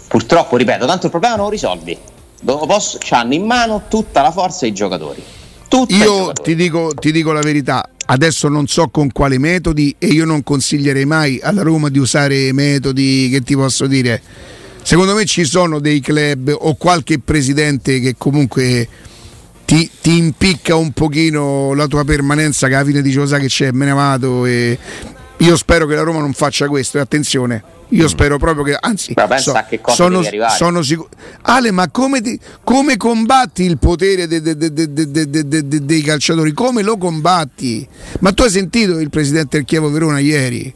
[0.09, 1.97] Purtroppo, ripeto, tanto il problema non lo risolvi.
[2.45, 5.23] Posso, hanno in mano tutta la forza i giocatori.
[5.67, 6.43] Tutta i Io giocatori.
[6.43, 10.43] ti dico, ti dico la verità, adesso non so con quali metodi e io non
[10.43, 14.21] consiglierei mai alla Roma di usare metodi che ti posso dire.
[14.83, 18.87] Secondo me ci sono dei club o qualche presidente che comunque
[19.65, 23.41] ti, ti, impicca un pochino la tua permanenza che alla fine dici lo oh, sai
[23.41, 24.79] che c'è, me ne vado e
[25.39, 28.09] io spero che la Roma non faccia questo e attenzione io mm.
[28.09, 30.23] spero proprio che anzi ma pensa so, a che cosa sono,
[30.57, 31.09] sono sicuro
[31.43, 36.53] Ale ma come, ti, come combatti il potere de, de, de, dei calciatori?
[36.53, 37.87] Come lo combatti?
[38.21, 40.73] Ma tu hai sentito il presidente del Chievo Verona ieri?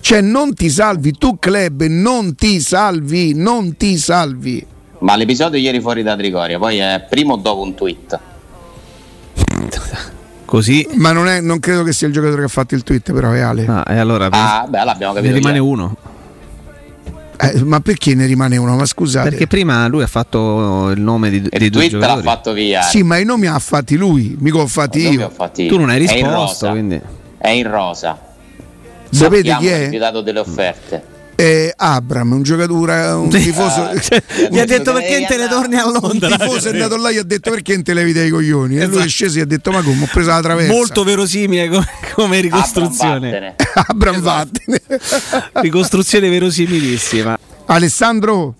[0.00, 4.66] Cioè non ti salvi tu club non ti salvi non ti salvi.
[5.06, 8.18] Ma l'episodio ieri fuori da Trigoria, poi è prima o dopo un tweet?
[10.44, 10.84] Così.
[10.94, 13.30] Ma non, è- non credo che sia il giocatore che ha fatto il tweet, però
[13.30, 13.66] è Ale.
[13.68, 15.34] Ah, e allora Ah, beh, l'abbiamo ne capito.
[15.36, 15.68] rimane ieri.
[15.68, 15.96] uno.
[17.38, 18.74] Eh, ma perché ne rimane uno?
[18.74, 19.28] Ma scusate.
[19.28, 22.26] Perché prima lui ha fatto il nome di, E dei il due tweet l'ha giocatori.
[22.26, 22.82] fatto via.
[22.82, 25.30] Sì, ma i nomi ha fatti lui, mica ho fatti ho io.
[25.30, 26.34] fatti Tu non hai È in risposto,
[26.66, 26.70] rosa.
[26.70, 27.00] quindi.
[27.38, 28.18] È in rosa.
[29.10, 29.78] Sapete Abbiamo chi è?
[29.84, 31.14] rifiutato delle offerte.
[31.36, 33.82] È Abram, un giocatore, un tifoso.
[33.82, 36.34] Ah, Cioè, gli ha detto perché te ne torni a Un Londra.
[36.34, 38.76] tifoso è andato là e gli ha detto perché non te levi dai coglioni?
[38.78, 39.08] E lui è Esatto.
[39.08, 40.72] sceso e ha detto ma come ho preso la traversa.
[40.72, 43.54] Molto verosimile come, come ricostruzione.
[43.74, 44.80] Abram, vattene.
[44.80, 45.60] Abram vattene.
[45.60, 47.38] ricostruzione verosimilissima.
[47.66, 48.54] Alessandro,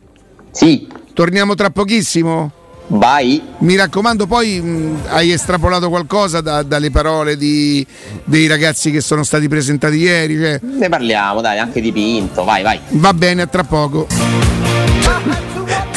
[0.50, 2.52] Sì, torniamo tra pochissimo.
[2.88, 3.42] Vai.
[3.58, 7.86] Mi raccomando, poi mh, hai estrapolato qualcosa da- dalle parole di-
[8.24, 10.36] dei ragazzi che sono stati presentati ieri.
[10.36, 12.44] cioè, Ne parliamo, dai, anche di Pinto.
[12.44, 12.78] Vai, vai.
[12.90, 14.06] va bene, a tra poco.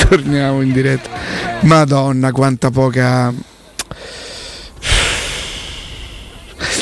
[0.09, 1.09] Torniamo in diretta.
[1.61, 3.31] Madonna, quanta poca.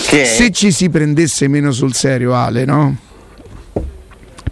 [0.08, 0.26] Che...
[0.26, 2.96] Se ci si prendesse meno sul serio, Ale, no?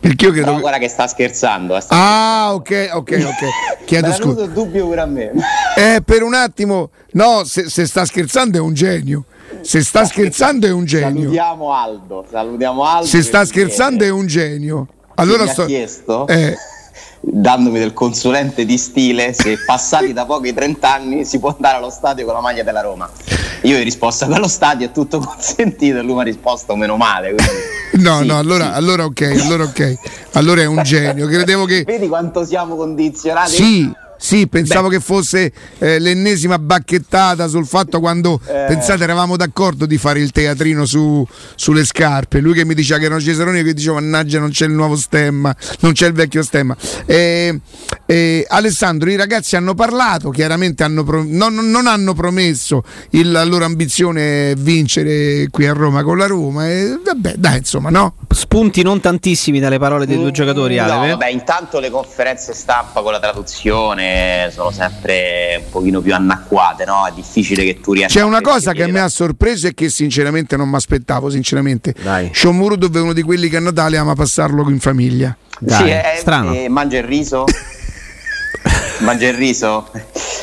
[0.08, 0.48] Perché io credo.
[0.50, 1.76] No, che- guarda che sta scherzando.
[1.76, 3.84] eh, sta- Ah, ok, ok, ok.
[3.86, 4.44] Chiedo scusa.
[4.44, 5.32] il dubbio pure a me.
[5.78, 9.26] Eh, per un attimo, no, se, se sta scherzando è un genio.
[9.62, 11.08] Se sta scherzando è un genio.
[11.22, 12.26] Salutiamo Aldo.
[12.30, 13.06] Salutiamo Aldo.
[13.08, 14.88] Se sta scherzando è un genio.
[15.16, 15.66] Allora sto.
[15.66, 16.56] chiesto, Eh,
[17.20, 21.90] dandomi del consulente di stile, se passati da pochi 30 anni si può andare allo
[21.90, 23.10] stadio con la maglia della Roma.
[23.64, 26.98] Io ho risposto che allo stadio è tutto consentito e lui mi ha risposto meno
[26.98, 27.34] male.
[27.34, 28.72] quindi- no, Sì, no, allora, sì.
[28.74, 29.94] allora ok, allora ok.
[30.34, 31.28] Allora è un genio.
[31.28, 31.84] Credevo che.
[31.84, 33.52] Vedi quanto siamo condizionati?
[33.52, 38.66] Sì, sì, pensavo che fosse eh, l'ennesima bacchettata sul fatto quando Eh.
[38.68, 41.26] pensate eravamo d'accordo di fare il teatrino su-
[41.56, 42.40] sulle scarpe.
[42.40, 45.56] Lui che mi diceva che erano Cesaroni che diceva mannaggia non c'è il nuovo stemma,
[45.82, 46.76] non c'è il vecchio stemma.
[47.06, 47.60] Eh,
[48.06, 53.44] eh, Alessandro, i ragazzi hanno parlato, chiaramente hanno pro- non, non- hanno promesso, il- la
[53.44, 56.70] loro ambizione vincere qui a Roma con la Roma.
[56.70, 58.16] E vabbè, dai, insomma, no?
[58.30, 61.08] Spunti non tantissimi dalle parole dei due giocatori, Mm, No, Ale.
[61.08, 61.12] eh?
[61.12, 64.05] vabbè, intanto le conferenze stampa con la traduzione
[64.54, 67.06] sono sempre un pochino più annacquate, no?
[67.08, 69.90] È difficile che tu riesca C'è a una cosa che mi ha sorpreso e che
[69.90, 71.94] sinceramente non mi aspettavo, sinceramente.
[72.02, 72.30] Dai.
[72.34, 75.36] Shomurud è uno di quelli che a Natale ama passarlo in famiglia.
[75.60, 76.54] Dai, Sì, è- strano.
[76.54, 77.46] eh, mangia il riso?
[79.02, 79.90] mangia il riso?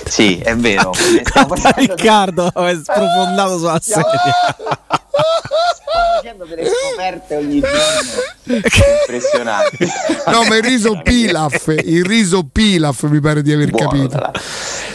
[0.05, 0.93] Sì, è vero.
[1.77, 4.05] Riccardo è sprofondato sulla sedia.
[5.13, 8.61] Stiamo facendo delle scoperte ogni giorno
[9.03, 9.87] impressionanti.
[10.27, 14.31] No, ma il riso Pilaf, il riso Pilaf mi pare di aver Buono, capito.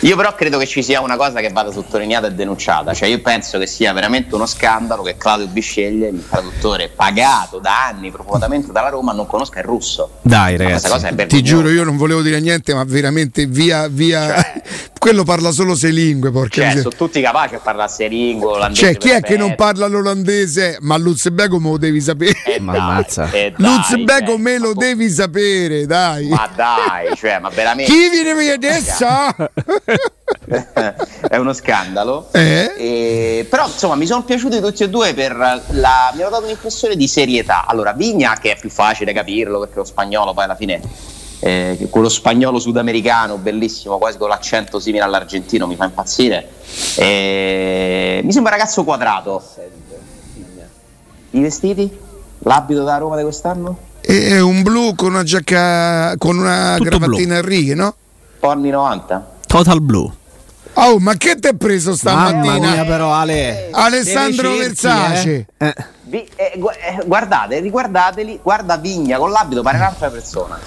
[0.01, 3.21] Io però credo che ci sia una cosa che vada sottolineata e denunciata, cioè io
[3.21, 8.71] penso che sia veramente uno scandalo che Claudio Bisceglie, il traduttore pagato da anni profondamente
[8.71, 10.17] dalla Roma, non conosca il russo.
[10.21, 10.89] Dai, ragazzi.
[10.89, 14.27] cosa è Ti giuro, io non volevo dire niente, ma veramente via, via.
[14.27, 14.61] Cioè-
[14.97, 18.81] Quello parla solo sei lingue, porca Cioè, sono tutti capaci a parlare lingue, olandese.
[18.81, 20.77] Cioè, chi è che non parla l'olandese?
[20.81, 22.33] Ma Luzbeko me lo devi sapere.
[22.45, 23.29] Eh, Ma ammazza.
[23.31, 26.27] eh, dai, Luzbeko cioè, me lo ma- devi sapere, dai.
[26.27, 27.91] Ma dai, cioè, ma veramente.
[27.91, 29.05] Chi viene qui adesso?
[31.29, 32.29] è uno scandalo.
[32.31, 32.73] Eh?
[32.77, 36.11] E- però insomma mi sono piaciuti tutti e due per la.
[36.15, 37.65] mi hanno dato un'impressione di serietà.
[37.65, 40.81] Allora, Vigna, che è più facile capirlo perché lo spagnolo poi alla fine.
[41.39, 46.49] eh, quello spagnolo sudamericano bellissimo, quasi con l'accento simile all'argentino, mi fa impazzire.
[46.95, 49.43] E- mi sembra un ragazzo quadrato.
[51.37, 51.95] I vestiti?
[52.39, 53.77] L'abito da Roma di quest'anno?
[54.01, 57.93] È un blu con una giacca con una Tutto cravatina a righe, no?
[58.39, 59.31] Porni 90?
[59.45, 60.11] Total Blue.
[60.73, 62.71] Oh, ma che ti hai preso Mamma stamattina?
[62.71, 63.69] mia, però, Ale.
[63.71, 65.13] Alessandro Deve Versace.
[65.15, 65.67] cerchi, eh.
[65.67, 65.75] Eh.
[66.03, 70.57] Vi- eh, gu- eh, guardate, riguardateli, guarda Vigna con l'abito, pare un'altra persona.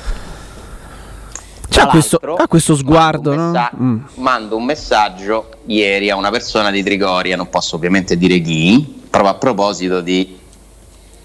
[1.68, 3.52] C'ha questo, ha questo sguardo, mando un, no?
[3.52, 3.98] messa- Mm.
[4.22, 9.30] mando un messaggio ieri a una persona di Trigoria, non posso ovviamente dire chi, proprio
[9.32, 10.39] a proposito di,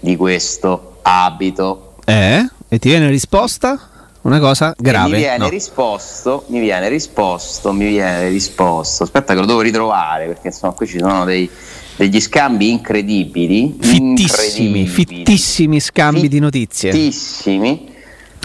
[0.00, 1.96] di questo abito.
[2.04, 2.48] Eh?
[2.68, 3.90] E ti viene risposta?
[4.22, 5.10] Una cosa E grave.
[5.10, 5.48] mi viene no.
[5.48, 9.04] risposto, mi viene risposto, mi viene risposto.
[9.04, 11.48] Aspetta che lo devo ritrovare perché insomma qui ci sono dei-
[11.94, 13.76] degli scambi incredibili.
[13.80, 14.88] Fittissimi, incredibili.
[15.24, 16.90] fittissimi scambi di notizie.
[16.90, 17.94] Fittissimi.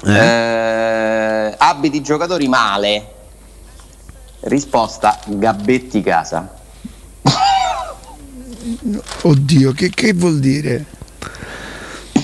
[0.05, 0.13] Eh?
[0.17, 3.05] Eh, abiti giocatori male.
[4.41, 6.57] Risposta Gabbetti casa.
[9.23, 10.85] Oddio, che, che vuol dire?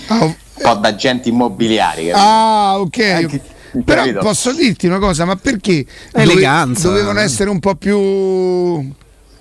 [0.07, 2.07] Ah, Un po' da agenti immobiliari.
[2.07, 2.17] capito?
[2.17, 2.99] ah, ok.
[2.99, 3.41] Anche-
[3.83, 4.19] Però capito?
[4.19, 6.83] posso dirti una cosa, ma perché Eleganza.
[6.87, 8.93] dove- dovevano essere un po' più Un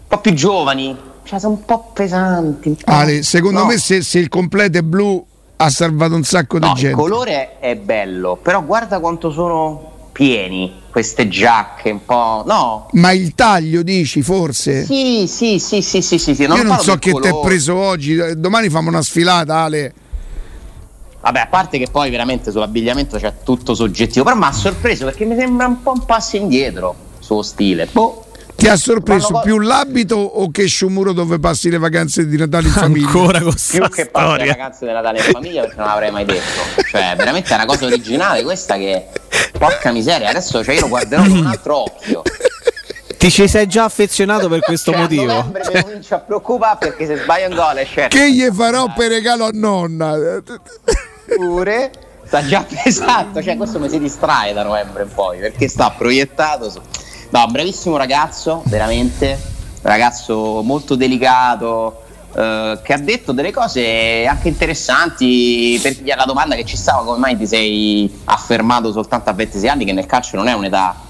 [0.09, 0.97] po' più giovani.
[1.25, 2.69] Cioè, sono un po' pesanti.
[2.69, 3.67] un po'- Ale, secondo No.
[3.67, 5.25] me se, se il completo è blu
[5.57, 6.95] ha salvato un sacco di No, il gente.
[6.97, 12.45] colore è bello, però guarda quanto sono pieni queste giacche un po'.
[12.47, 12.89] No.
[12.93, 14.85] Ma il taglio dici forse?
[14.85, 16.43] Sì, sì, sì, sì, sì, sì, sì.
[16.43, 19.93] Io non so che ti è preso oggi, eh, domani facciamo una sfilata Ale.
[21.27, 25.25] Vabbè, a parte che poi veramente sull'abbigliamento c'è tutto soggettivo, però mi ha sorpreso perché
[25.25, 27.89] mi sembra un po' un passo indietro suo stile.
[27.91, 28.27] Boh.
[28.55, 32.37] Ti ha sorpreso Ma no, più l'abito o che Sciomuro dove passi le vacanze di
[32.37, 33.07] Natale in famiglia?
[33.09, 34.47] Ancora con più che passare le storia.
[34.53, 36.83] vacanze di Natale in famiglia perché non l'avrei mai detto.
[36.89, 39.07] Cioè, veramente è una cosa originale questa che.
[39.59, 42.23] Porca miseria, adesso cioè, io lo guarderò con un altro occhio.
[43.17, 45.25] Ti ci sei già affezionato per questo Cioè, a motivo?
[45.25, 48.17] novembre mi comincio a preoccupare perché se sbaglio un gol è certo.
[48.17, 50.15] Che gli farò per regalo a nonna?
[51.35, 51.91] Pure.
[52.25, 56.71] Sta già pesando, cioè questo mi si distrae da novembre in poi perché sta proiettato
[56.71, 56.81] su...
[57.31, 59.39] No, bravissimo ragazzo, veramente,
[59.83, 62.03] ragazzo molto delicato,
[62.35, 67.19] eh, che ha detto delle cose anche interessanti per la domanda che ci stava come
[67.19, 71.06] mai ti sei affermato soltanto a 26 anni che nel calcio non è un'età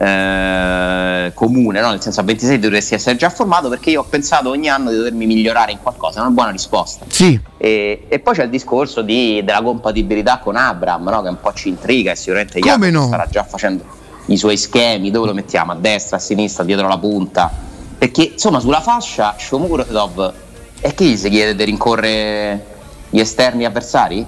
[0.00, 1.90] eh, comune, no?
[1.90, 4.96] nel senso a 26 dovresti essere già formato perché io ho pensato ogni anno di
[4.96, 7.04] dovermi migliorare in qualcosa, è una buona risposta.
[7.08, 7.38] Sì.
[7.58, 11.20] E, e poi c'è il discorso di, della compatibilità con Abram, no?
[11.22, 13.06] che un po' ci intriga e sicuramente Jacopo no?
[13.08, 13.84] starà già facendo
[14.26, 15.72] i suoi schemi, dove lo mettiamo?
[15.72, 17.50] A destra, a sinistra, dietro la punta.
[17.98, 20.32] Perché insomma sulla fascia Shomurodov
[20.80, 22.64] è chi si chiede di rincorrere
[23.10, 24.26] gli esterni avversari?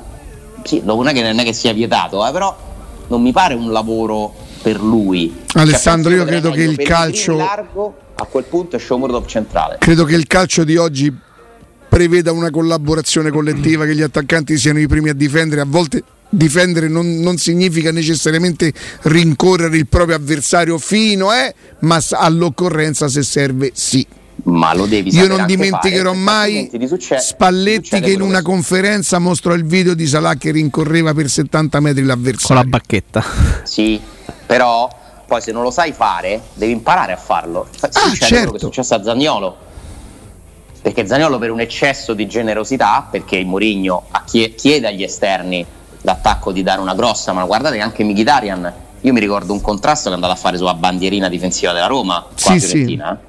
[0.64, 2.54] Sì, non è che, non è che sia vietato, eh, però
[3.06, 5.34] non mi pare un lavoro per lui.
[5.54, 9.76] Alessandro, Cioè, io penso credo che il calcio- largo a quel punto è Shomurodov centrale.
[9.78, 11.12] Credo che il calcio di oggi
[11.88, 15.60] preveda una collaborazione collettiva, che gli attaccanti siano i primi a difendere.
[15.60, 18.72] A volte difendere non, non significa necessariamente
[19.02, 24.06] rincorrere il proprio avversario fino, eh, ma all'occorrenza se serve sì.
[24.44, 29.52] Ma lo devi Io non dimenticherò mai succe- Spalletti che in una che- conferenza mostrò
[29.52, 32.64] il video di Salah che rincorreva per 70 metri con la l'avversario.
[32.70, 33.22] bacchetta.
[33.64, 34.00] Sì,
[34.46, 34.88] però
[35.26, 37.66] poi se non lo sai fare, devi imparare a farlo.
[37.70, 38.34] Fa- Ah, succede certo.
[38.34, 39.56] quello che è successo a Zagnolo.
[40.82, 45.64] Perché Zagnolo per un eccesso di generosità, perché il Mourinho chie- chiede agli esterni
[46.00, 50.04] d'attacco di dare una grossa, ma guardate che anche Mkhitaryan, io mi ricordo un contrasto
[50.06, 52.66] che è andato a fare sulla bandierina difensiva della Roma, qua Sì, sì.
[52.66, 53.20] Fiorentina.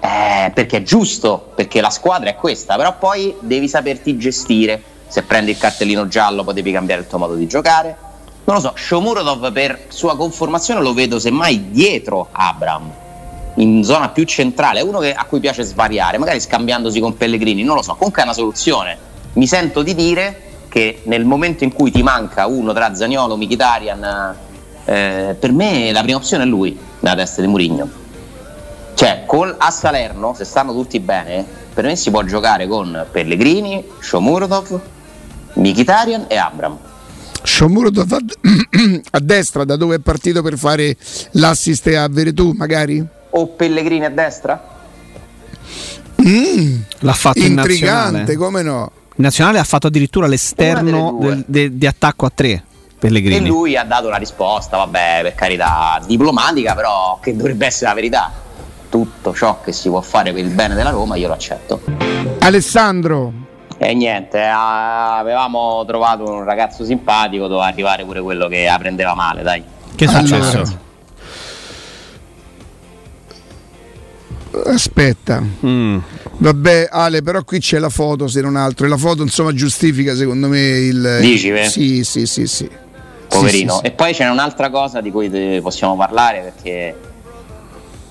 [0.00, 4.80] Eh, perché è giusto, perché la squadra è questa, però poi devi saperti gestire.
[5.08, 7.96] Se prendi il cartellino giallo poi devi cambiare il tuo modo di giocare.
[8.44, 12.90] Non lo so, Shomurodov per sua conformazione lo vedo semmai dietro Abram,
[13.56, 17.76] in zona più centrale, uno che- a cui piace svariare, magari scambiandosi con Pellegrini, non
[17.76, 18.98] lo so, comunque è una soluzione.
[19.34, 24.36] Mi sento di dire che nel momento in cui ti manca uno tra Zaniolo, Mkhitaryan,
[24.86, 27.88] eh, per me la prima opzione è lui, nella testa di Mourinho.
[28.94, 33.86] Cioè, col, a Salerno, se stanno tutti bene, per me si può giocare con Pellegrini,
[34.00, 34.80] Shomurodov,
[35.54, 36.78] Mkhitaryan e Abram.
[37.42, 38.12] Shomurodov
[39.10, 40.96] a, destra, da dove è partito per fare
[41.32, 43.04] l'assist a Veretù, magari?
[43.30, 44.70] O Pellegrini a destra?
[46.26, 48.36] Mm, L'ha fatto in intrigante, nazionale.
[48.36, 48.90] come no?
[49.16, 52.50] In nazionale ha fatto addirittura l'esterno del- de- di attacco a tre.
[52.50, 52.62] E
[52.98, 53.46] Pellegrini.
[53.48, 58.32] lui ha dato una risposta, vabbè, per carità, diplomatica, però che dovrebbe essere la verità.
[58.88, 61.80] Tutto ciò che si può fare per il bene della Roma, io lo accetto.
[62.38, 63.32] Alessandro,
[63.84, 69.14] E niente, a- avevamo trovato un ragazzo simpatico, doveva arrivare pure quello che la prendeva
[69.14, 69.62] male, dai.
[69.96, 70.90] Che è successo?
[74.66, 75.42] aspetta.
[75.66, 75.98] Mm.
[76.38, 78.86] Vabbè, Ale, però qui c'è la foto, se non altro.
[78.86, 81.18] E la foto, insomma, giustifica secondo me il.
[81.20, 81.64] Dici, eh?
[81.68, 82.70] Sì, sì, sì, sì.
[83.28, 83.72] Poverino.
[83.72, 86.96] Sì, sì, E poi c'è un'altra cosa di cui te- possiamo parlare perché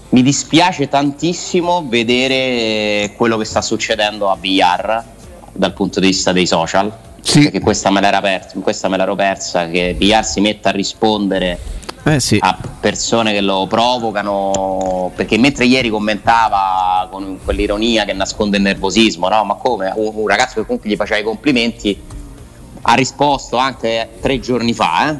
[0.10, 5.20] mi dispiace tantissimo vedere quello che sta succedendo a Villar
[5.62, 6.92] dal punto di vista dei social.
[7.22, 7.44] Sì.
[7.44, 11.60] Perché questa me, l'era persa, questa me l'ero persa, che Villar si metta a rispondere
[12.04, 12.40] Eh sì.
[12.42, 19.30] a persone che lo provocano perché mentre ieri commentava con quell'ironia che nasconde il nervosismo
[19.30, 19.44] no?
[19.44, 22.02] ma come un, un ragazzo che comunque gli faceva i complimenti
[22.82, 25.20] ha risposto anche tre giorni fa eh?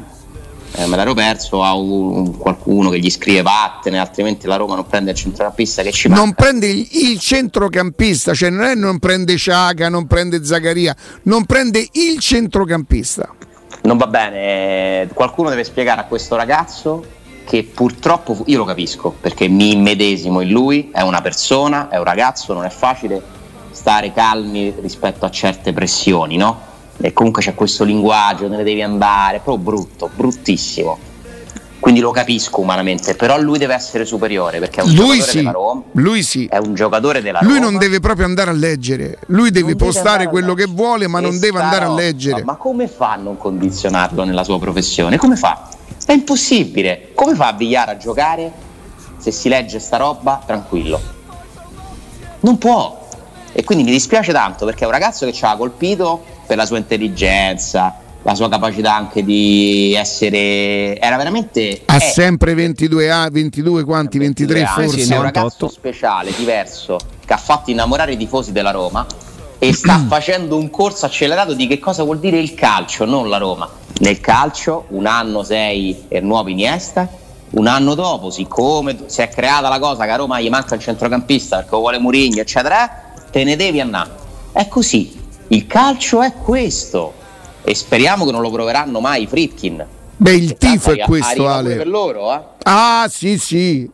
[0.74, 4.74] Eh, me l'ero perso a un- un- qualcuno che gli scrive vattene altrimenti la Roma
[4.74, 8.74] non prende il centrocampista che ci Non manca prende il, il centrocampista, cioè non è
[8.74, 13.28] non prende Sciaga, non prende Zaccaria, non prende il centrocampista.
[13.82, 17.04] non va bene qualcuno deve spiegare a questo ragazzo
[17.44, 22.04] che purtroppo io lo capisco perché mi immedesimo in lui è una persona, è un
[22.04, 23.20] ragazzo non è facile
[23.72, 26.70] stare calmi rispetto a certe pressioni no?
[27.00, 31.10] E comunque c'è questo linguaggio te ne devi andare proprio brutto, bruttissimo
[31.80, 35.36] quindi lo capisco umanamente però lui deve essere superiore perché è un Lui giocatore sì,
[35.38, 36.46] della Roma lui sì.
[36.46, 39.76] è un giocatore della Lui Roma non deve proprio andare a leggere, lui deve non
[39.76, 42.44] deve postare a quello che vuole, ma E non deve andare a leggere.
[42.44, 45.16] Ma come fa a non condizionarlo nella sua professione?
[45.16, 45.68] Come fa?
[46.06, 47.10] È impossibile.
[47.14, 48.52] Come fa a Villar a giocare
[49.18, 51.00] se si legge sta roba tranquillo?
[52.40, 53.08] Non può.
[53.52, 56.66] E quindi mi dispiace tanto perché è un ragazzo che ci ha colpito per la
[56.66, 60.98] sua intelligenza, la sua capacità anche di essere.
[60.98, 61.82] Era veramente.
[61.86, 65.00] Ha è sempre 22 a 22 quanti 23 22 anni, forse.
[65.00, 65.40] è un 98.
[65.40, 69.06] ragazzo speciale, diverso, che ha fatto innamorare i tifosi della Roma
[69.58, 73.38] e sta facendo un corso accelerato di che cosa vuol dire il calcio, non la
[73.38, 73.68] Roma.
[74.00, 77.08] Nel calcio un anno sei il nuovo Iniesta,
[77.50, 80.80] un anno dopo, siccome si è creata la cosa che a Roma gli manca il
[80.80, 84.10] centrocampista perché vuole Murigno, eccetera, te ne devi andare.
[84.52, 85.21] È così.
[85.52, 87.12] Il calcio è questo.
[87.62, 89.84] E speriamo che non lo proveranno mai i Fritkin.
[90.16, 91.76] Beh, il tifo è questo, Ale.
[91.76, 92.40] per loro, eh.
[92.62, 93.88] Ah, sì, sì.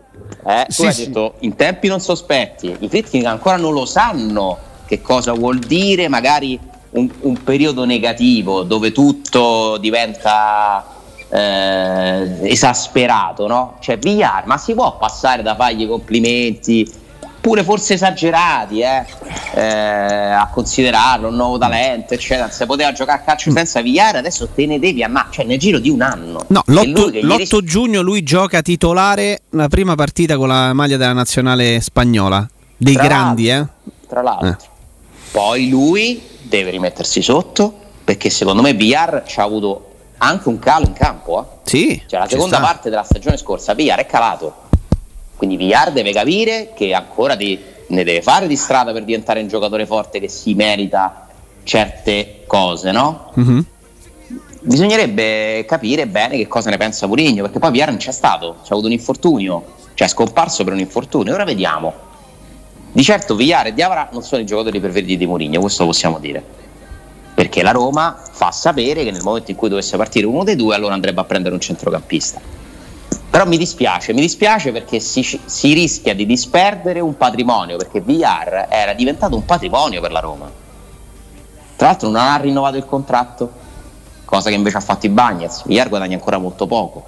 [0.47, 1.07] Eh, tu Sì, hai sì.
[1.07, 4.57] detto in tempi non sospetti, i Fritkin ancora non lo sanno
[4.87, 6.59] che cosa vuol dire magari
[6.91, 10.85] un, un periodo negativo dove tutto diventa
[11.29, 13.77] eh, esasperato, no?
[13.81, 16.91] Cioè Villar, ma si può passare da fargli complimenti,
[17.49, 19.07] pure forse esagerati, eh?
[19.55, 22.51] Eh, a considerarlo un nuovo talento, eccetera.
[22.51, 25.79] Se poteva giocare a calcio senza Villar, adesso te ne devi amare, cioè nel giro
[25.79, 26.45] di un anno.
[26.49, 30.75] No, E l'8, lui che ieri- giugno lui gioca titolare la prima partita con la
[30.75, 32.47] maglia della nazionale spagnola.
[32.77, 33.67] Dei Tra grandi, eh?
[34.07, 34.49] Tra l'altro.
[34.49, 34.57] Eh.
[35.31, 37.73] Poi lui deve rimettersi sotto
[38.05, 39.87] perché secondo me Villar ci ha avuto
[40.19, 41.41] anche un calo in campo.
[41.41, 41.45] Eh?
[41.63, 42.03] Sì.
[42.07, 42.65] Cioè la seconda sta.
[42.67, 44.67] parte della stagione scorsa Villar è calato.
[45.39, 49.47] Quindi Villar deve capire che ancora di- ne deve fare di strada per diventare un
[49.47, 51.29] giocatore forte che si merita
[51.63, 53.31] certe cose, no?
[53.35, 53.65] Mhm.
[54.61, 58.73] Bisognerebbe capire bene che cosa ne pensa Mourinho, perché poi Villar non c'è stato, c'ha
[58.73, 59.65] avuto un infortunio,
[59.95, 61.33] cioè è scomparso per un infortunio.
[61.33, 61.95] Ora vediamo.
[62.91, 66.19] Di certo Villar e Diavara non sono i giocatori preferiti di Mourinho, questo lo possiamo
[66.19, 66.43] dire.
[67.33, 70.75] Perché la Roma fa sapere che nel momento in cui dovesse partire uno dei due,
[70.75, 72.41] allora andrebbe a prendere un centrocampista.
[73.31, 78.69] Però mi dispiace, mi dispiace perché si, si rischia di disperdere un patrimonio, perché Villar
[78.71, 80.51] era diventato un patrimonio per la Roma.
[81.77, 83.53] Tra l'altro non ha rinnovato il contratto,
[84.25, 85.65] cosa che invece ha fatto i Bagnets.
[85.67, 87.05] Villar guadagna ancora molto poco.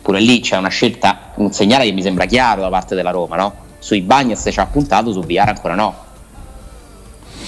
[0.00, 3.36] Pure lì c'è una scelta, un segnale che mi sembra chiaro da parte della Roma,
[3.36, 3.54] no?
[3.78, 6.01] Sui Bagnets ci ha puntato, su Villar ancora no.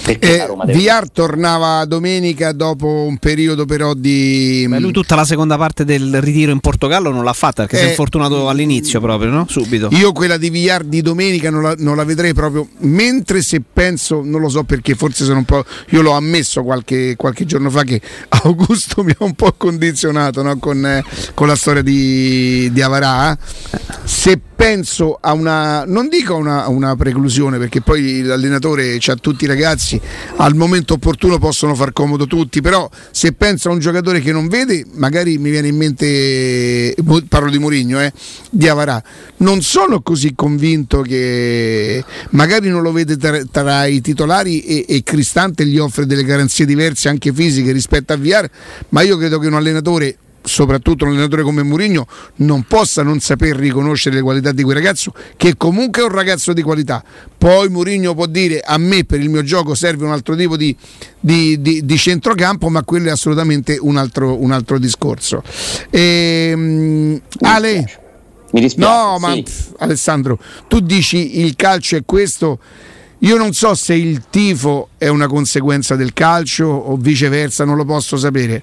[0.05, 0.77] Perché la Eh, Roma deve...
[0.77, 4.65] Villar tornava domenica dopo un periodo però di...
[4.69, 7.83] Beh, lui tutta la seconda parte del ritiro in Portogallo non l'ha fatta perché si
[7.83, 9.45] è Eh, infortunato all'inizio proprio, no?
[9.49, 9.89] Subito.
[9.93, 14.21] Io quella di Villar di domenica non la, non la vedrei proprio, mentre se penso,
[14.23, 17.83] non lo so perché, forse sono un po', io l'ho ammesso qualche, qualche giorno fa
[17.83, 17.99] che
[18.43, 20.57] Augusto mi ha un po' condizionato no?
[20.59, 21.03] con, eh,
[21.33, 23.37] con la storia di, di Avarà, eh.
[24.03, 29.15] se penso a una, non dico a una, a una preclusione perché poi l'allenatore ha
[29.15, 29.94] tutti i ragazzi,
[30.37, 34.47] al momento opportuno possono far comodo tutti, però se penso a un giocatore che non
[34.47, 36.95] vede, magari mi viene in mente,
[37.27, 38.11] parlo di Mourinho, eh,
[38.49, 39.01] di Avarà,
[39.37, 45.03] non sono così convinto che magari non lo vede tra, tra i titolari e, e
[45.03, 48.49] Cristante gli offre delle garanzie diverse anche fisiche rispetto a Viar,
[48.89, 53.55] ma io credo che un allenatore soprattutto un allenatore come Mourinho non possa non saper
[53.55, 57.03] riconoscere le qualità di quel ragazzo che comunque è un ragazzo di qualità
[57.37, 60.75] poi Mourinho può dire a me per il mio gioco serve un altro tipo di,
[61.19, 65.43] di, di, di centrocampo ma quello è assolutamente un altro, un altro discorso
[65.89, 68.01] Ehm, Ale
[68.51, 68.91] Mi dispiace.
[68.91, 69.43] No, ma sì.
[69.43, 72.59] pff, Alessandro, tu dici il calcio è questo.
[73.19, 77.85] Io non so se il tifo è una conseguenza del calcio o viceversa, non lo
[77.85, 78.61] posso sapere.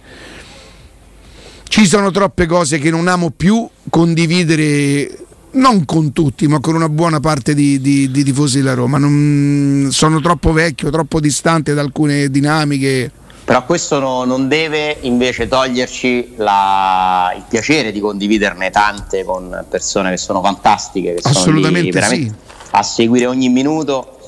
[1.72, 5.08] Ci sono troppe cose che non amo più condividere,
[5.52, 8.98] non con tutti, ma con una buona parte di, di- di tifosi della Roma.
[8.98, 13.10] Non- sono troppo vecchio, troppo distante da alcune dinamiche.
[13.44, 20.10] Però questo no- non deve invece toglierci la- il piacere di condividerne tante con persone
[20.10, 22.34] che sono fantastiche, che sono lì Assolutamente veramente
[22.72, 24.18] a seguire ogni minuto.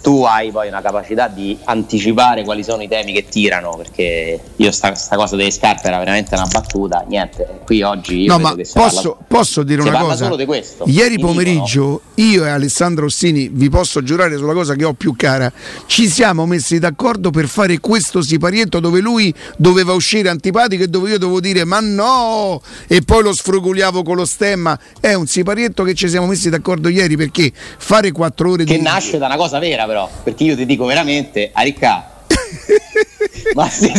[0.00, 4.70] Tu hai poi una capacità di anticipare quali sono i temi che tirano, perché io
[4.70, 8.54] sta, sta cosa delle scarpe era veramente una battuta, niente, qui oggi io No, ma
[8.62, 10.24] si parla- posso, posso dire una cosa?
[10.24, 10.84] solo di questo.
[10.86, 14.92] Ieri Mi dicono- pomeriggio io e Alessandro Ossini, vi posso giurare sulla cosa che ho
[14.94, 15.52] più cara,
[15.86, 21.10] ci siamo messi d'accordo per fare questo siparietto dove lui doveva uscire antipatico e dove
[21.10, 22.62] io dovevo dire ma no!
[22.86, 24.78] E poi lo sfrugugliavo con lo stemma.
[25.00, 28.82] È un siparietto che ci siamo messi d'accordo ieri perché fare quattro ore che di...
[28.82, 32.10] nasce da una cosa vera però, perché io ti dico veramente, a Ricca,
[33.54, 33.90] ma si.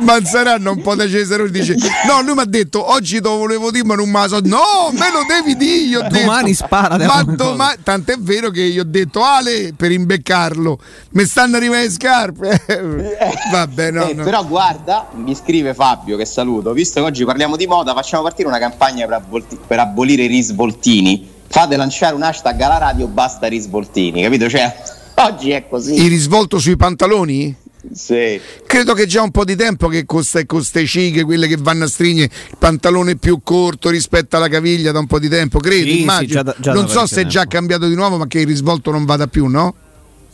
[0.00, 1.74] Manzaranno un po' da Cesare dice
[2.06, 4.40] no lui mi ha detto oggi te lo volevo dire ma non me la so
[4.44, 6.64] no me lo devi dire io Domani detto.
[6.64, 10.78] spara, ma domani tant'è vero che io ho detto Ale per imbeccarlo
[11.10, 12.60] mi stanno arrivando le scarpe
[13.50, 14.24] vabbè no, Eh, no.
[14.24, 18.48] Però guarda, mi scrive Fabio che saluto, visto che oggi parliamo di moda, facciamo partire
[18.48, 21.28] una campagna per, avvolti- per abolire i risvoltini.
[21.48, 24.48] Fate lanciare un hashtag alla radio, basta risvoltini, capito?
[24.48, 24.74] Cioè,
[25.14, 26.02] oggi è così.
[26.02, 27.54] il risvolto sui pantaloni?
[27.92, 28.40] Sì.
[28.64, 31.88] Credo che già un po' di tempo che con queste cighe, quelle che vanno a
[31.88, 35.90] stringere il pantalone più corto rispetto alla caviglia da un po' di tempo, credo, Sì,
[35.96, 36.32] sì, immagino.
[36.32, 37.56] già da- già non so se è già tempo.
[37.56, 39.74] cambiato di nuovo, ma che il risvolto non vada più, no?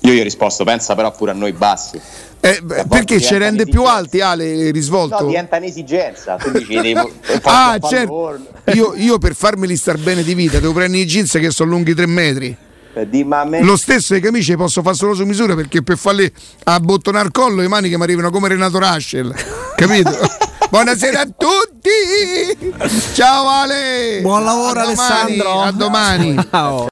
[0.01, 1.99] Io gli ho risposto, pensa però pure a noi bassi.
[2.41, 5.23] Eh, perché ci rende più alti Ale il risvolto?
[5.23, 6.37] No, diventa un'esigenza.
[6.37, 7.11] Tu dici, devo,
[7.43, 8.39] ah, certo.
[8.75, 11.95] Io, io per farmeli star bene di vita devo prendere i jeans che sono lunghi
[11.95, 12.57] 3 metri.
[13.05, 15.97] Di, ma a me- Lo stesso le camicie posso fare solo su misura perché per
[15.99, 16.33] farle
[16.65, 19.35] abbottonare il collo le maniche mi arrivano come Renato Raschel.
[19.77, 20.11] Capito?
[20.71, 22.89] Buonasera a tutti!
[23.15, 24.19] Ciao Ale!
[24.21, 25.63] Buon lavoro A domani, Alessandro.
[25.63, 26.37] A domani!
[26.51, 26.87] Ciao.